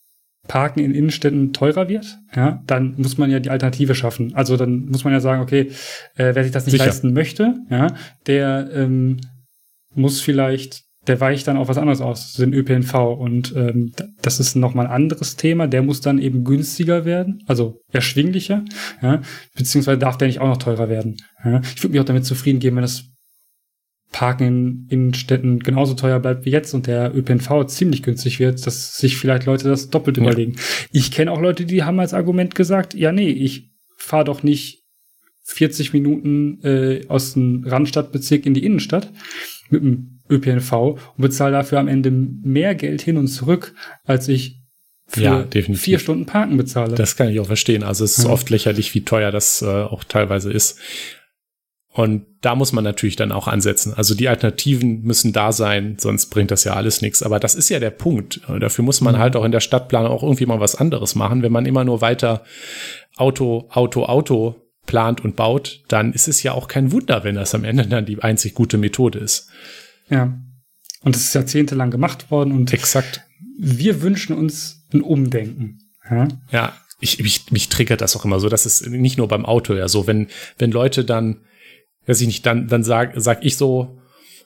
[0.47, 4.33] Parken in Innenstädten teurer wird, ja, dann muss man ja die Alternative schaffen.
[4.35, 5.71] Also dann muss man ja sagen, okay,
[6.15, 6.85] äh, wer sich das nicht Sicher.
[6.85, 7.93] leisten möchte, ja,
[8.27, 9.19] der ähm,
[9.93, 12.93] muss vielleicht der weicht dann auf was anderes aus, den ÖPNV.
[12.93, 13.91] Und ähm,
[14.21, 15.67] das ist nochmal ein anderes Thema.
[15.67, 18.63] Der muss dann eben günstiger werden, also erschwinglicher,
[19.01, 19.21] ja,
[19.55, 21.17] beziehungsweise darf der nicht auch noch teurer werden.
[21.43, 21.61] Ja.
[21.75, 23.05] Ich würde mich auch damit zufrieden geben, wenn das
[24.11, 28.97] Parken in, Städten genauso teuer bleibt wie jetzt und der ÖPNV ziemlich günstig wird, dass
[28.97, 30.23] sich vielleicht Leute das doppelt ja.
[30.23, 30.57] überlegen.
[30.91, 34.80] Ich kenne auch Leute, die haben als Argument gesagt, ja, nee, ich fahre doch nicht
[35.53, 39.11] 40 Minuten äh, aus dem Randstadtbezirk in die Innenstadt
[39.69, 43.73] mit dem ÖPNV und bezahle dafür am Ende mehr Geld hin und zurück,
[44.05, 44.61] als ich
[45.07, 46.95] für ja, vier Stunden Parken bezahle.
[46.95, 47.83] Das kann ich auch verstehen.
[47.83, 48.29] Also es ist ja.
[48.29, 50.79] oft lächerlich, wie teuer das äh, auch teilweise ist.
[51.93, 53.93] Und da muss man natürlich dann auch ansetzen.
[53.93, 57.21] Also die Alternativen müssen da sein, sonst bringt das ja alles nichts.
[57.21, 58.39] Aber das ist ja der Punkt.
[58.47, 59.19] Dafür muss man mhm.
[59.19, 61.43] halt auch in der Stadtplanung auch irgendwie mal was anderes machen.
[61.43, 62.45] Wenn man immer nur weiter
[63.17, 67.55] Auto, Auto, Auto plant und baut, dann ist es ja auch kein Wunder, wenn das
[67.55, 69.49] am Ende dann die einzig gute Methode ist.
[70.09, 70.37] Ja.
[71.03, 73.21] Und das ist jahrzehntelang gemacht worden und exakt.
[73.57, 75.79] Wir wünschen uns ein Umdenken.
[76.09, 76.27] Ja.
[76.51, 76.73] ja.
[76.99, 78.47] Ich, mich, mich triggert das auch immer so.
[78.49, 80.05] Das ist nicht nur beim Auto ja so.
[80.05, 80.27] Wenn,
[80.59, 81.41] wenn Leute dann,
[82.05, 83.99] weiß ich nicht, dann, dann sag, sag ich so,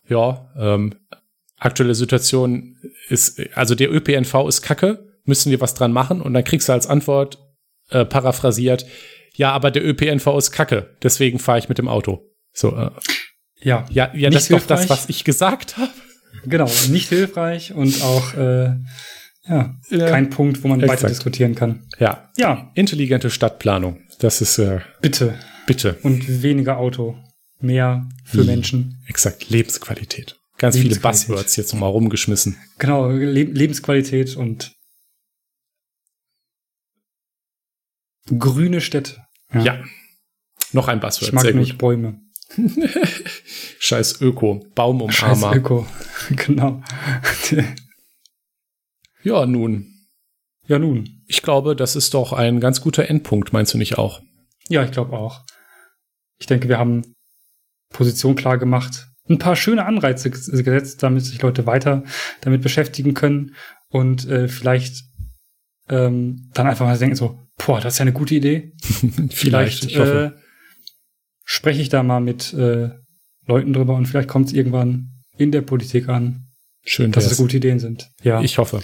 [0.07, 0.95] ja, ähm,
[1.57, 2.77] aktuelle Situation
[3.09, 6.21] ist, also der ÖPNV ist kacke, müssen wir was dran machen?
[6.21, 7.39] Und dann kriegst du als Antwort
[7.89, 8.85] äh, paraphrasiert,
[9.35, 12.31] ja, aber der ÖPNV ist kacke, deswegen fahre ich mit dem Auto.
[12.53, 12.91] So, äh,
[13.59, 15.91] ja, ja, ja das ist doch das, was ich gesagt habe.
[16.45, 18.75] Genau, nicht hilfreich und auch äh,
[19.47, 21.03] ja, ja, kein Punkt, wo man exakt.
[21.03, 21.87] weiter diskutieren kann.
[21.99, 22.29] Ja.
[22.37, 22.71] Ja.
[22.73, 24.01] Intelligente Stadtplanung.
[24.19, 25.37] Das ist äh, bitte.
[25.67, 25.97] Bitte.
[26.03, 27.17] Und weniger Auto.
[27.59, 28.47] Mehr für mhm.
[28.47, 29.03] Menschen.
[29.07, 29.49] Exakt.
[29.49, 30.37] Lebensqualität.
[30.57, 32.57] Ganz viele Buzzwords jetzt nochmal rumgeschmissen.
[32.77, 34.73] Genau, Le Lebensqualität und
[38.39, 39.24] grüne Städte.
[39.55, 39.63] Ja.
[39.63, 39.83] ja.
[40.73, 41.29] Noch ein Buzzword.
[41.29, 42.19] Ich mag nicht Bäume.
[43.79, 45.11] Scheiß Öko, Baumumarmer.
[45.11, 45.87] Scheiß Öko,
[46.35, 46.83] genau.
[49.23, 49.91] ja, nun.
[50.67, 51.23] Ja, nun.
[51.27, 54.21] Ich glaube, das ist doch ein ganz guter Endpunkt, meinst du nicht auch?
[54.67, 55.43] Ja, ich glaube auch.
[56.37, 57.15] Ich denke, wir haben
[57.91, 62.03] Position klar gemacht, ein paar schöne Anreize gesetzt, damit sich Leute weiter
[62.41, 63.55] damit beschäftigen können
[63.89, 65.03] und äh, vielleicht
[65.89, 68.73] ähm, dann einfach mal denken so, boah, das ist ja eine gute Idee.
[69.31, 70.31] vielleicht, vielleicht äh,
[71.43, 72.89] spreche ich da mal mit äh,
[73.47, 76.41] Leuten drüber und vielleicht kommt es irgendwann in der Politik an.
[76.87, 78.11] Schön, dass es gute Ideen sind.
[78.21, 78.41] Ja.
[78.41, 78.83] Ich hoffe.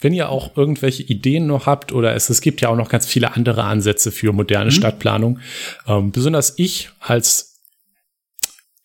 [0.00, 3.06] Wenn ihr auch irgendwelche Ideen noch habt oder es, es gibt ja auch noch ganz
[3.06, 4.74] viele andere Ansätze für moderne mhm.
[4.74, 5.38] Stadtplanung.
[5.86, 7.62] Ähm, besonders ich als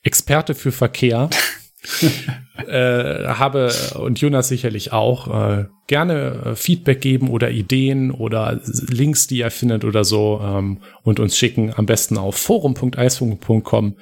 [0.03, 1.29] Experte für Verkehr
[2.67, 8.59] äh, habe und Jonas sicherlich auch äh, gerne äh, Feedback geben oder Ideen oder
[8.89, 11.73] Links, die ihr findet oder so ähm, und uns schicken.
[11.75, 13.97] Am besten auf forum.eisfunk.com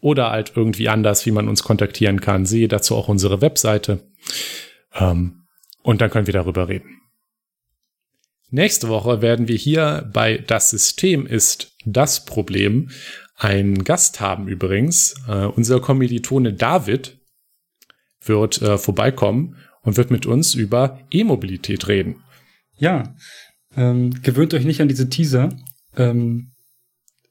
[0.00, 2.46] oder halt irgendwie anders, wie man uns kontaktieren kann.
[2.46, 4.00] Sehe dazu auch unsere Webseite.
[4.94, 5.44] Ähm,
[5.82, 7.00] und dann können wir darüber reden.
[8.50, 12.88] Nächste Woche werden wir hier bei Das System ist das Problem
[13.38, 15.14] einen Gast haben übrigens.
[15.28, 17.17] Äh, unser Kommilitone David
[18.22, 22.22] wird äh, vorbeikommen und wird mit uns über E-Mobilität reden.
[22.76, 23.14] Ja,
[23.76, 25.50] ähm, gewöhnt euch nicht an diese Teaser.
[25.96, 26.52] Ähm,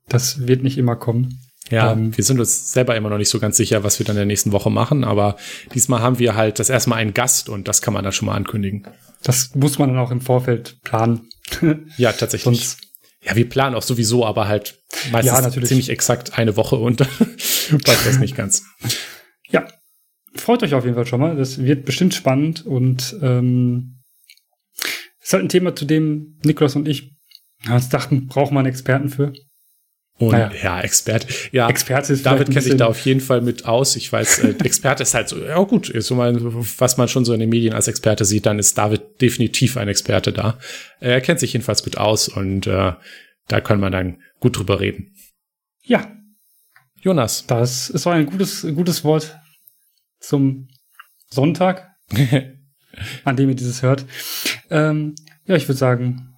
[0.07, 1.39] das wird nicht immer kommen.
[1.69, 4.15] Ja, ähm, wir sind uns selber immer noch nicht so ganz sicher, was wir dann
[4.15, 5.35] in der nächsten Woche machen, aber
[5.73, 8.35] diesmal haben wir halt das erstmal einen Gast und das kann man dann schon mal
[8.35, 8.87] ankündigen.
[9.23, 11.27] Das muss man dann auch im Vorfeld planen.
[11.97, 12.43] ja, tatsächlich.
[12.43, 12.77] Sonst
[13.23, 14.79] ja, wir planen auch sowieso, aber halt
[15.11, 16.97] meistens ja, ziemlich exakt eine Woche und
[17.83, 18.63] passt das nicht ganz.
[20.41, 21.35] Freut euch auf jeden Fall schon mal.
[21.35, 23.99] Das wird bestimmt spannend und ähm,
[25.21, 27.11] ist halt ein Thema, zu dem Niklas und ich
[27.69, 29.33] uns dachten, wir einen Experten für.
[30.19, 30.51] Und naja.
[30.63, 31.27] ja, Experte.
[31.51, 33.95] Ja, Experte ist David kennt sich da auf jeden Fall mit aus.
[33.95, 37.23] Ich weiß, äh, Experte ist halt so, ja gut, ist so mal, was man schon
[37.23, 40.57] so in den Medien als Experte sieht, dann ist David definitiv ein Experte da.
[40.99, 42.93] Er kennt sich jedenfalls gut aus und äh,
[43.47, 45.13] da kann man dann gut drüber reden.
[45.83, 46.11] Ja.
[46.99, 47.45] Jonas.
[47.45, 49.37] Das ist so ein gutes, gutes Wort
[50.19, 50.67] zum
[51.29, 51.87] Sonntag,
[53.23, 54.05] an dem ihr dieses hört.
[54.69, 55.15] Ähm,
[55.45, 56.35] ja, ich würde sagen,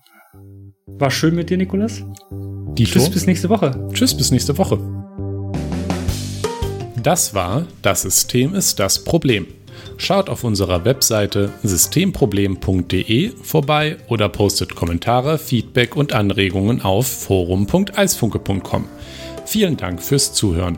[0.86, 2.04] war schön mit dir, Nikolas.
[2.76, 3.90] Tschüss bis nächste Woche.
[3.94, 4.78] Tschüss bis nächste Woche.
[7.02, 9.48] Das war Das System ist das Problem.
[9.98, 18.86] Schaut auf unserer Webseite systemproblem.de vorbei oder postet Kommentare, Feedback und Anregungen auf forum.eisfunke.com.
[19.46, 20.78] Vielen Dank fürs Zuhören.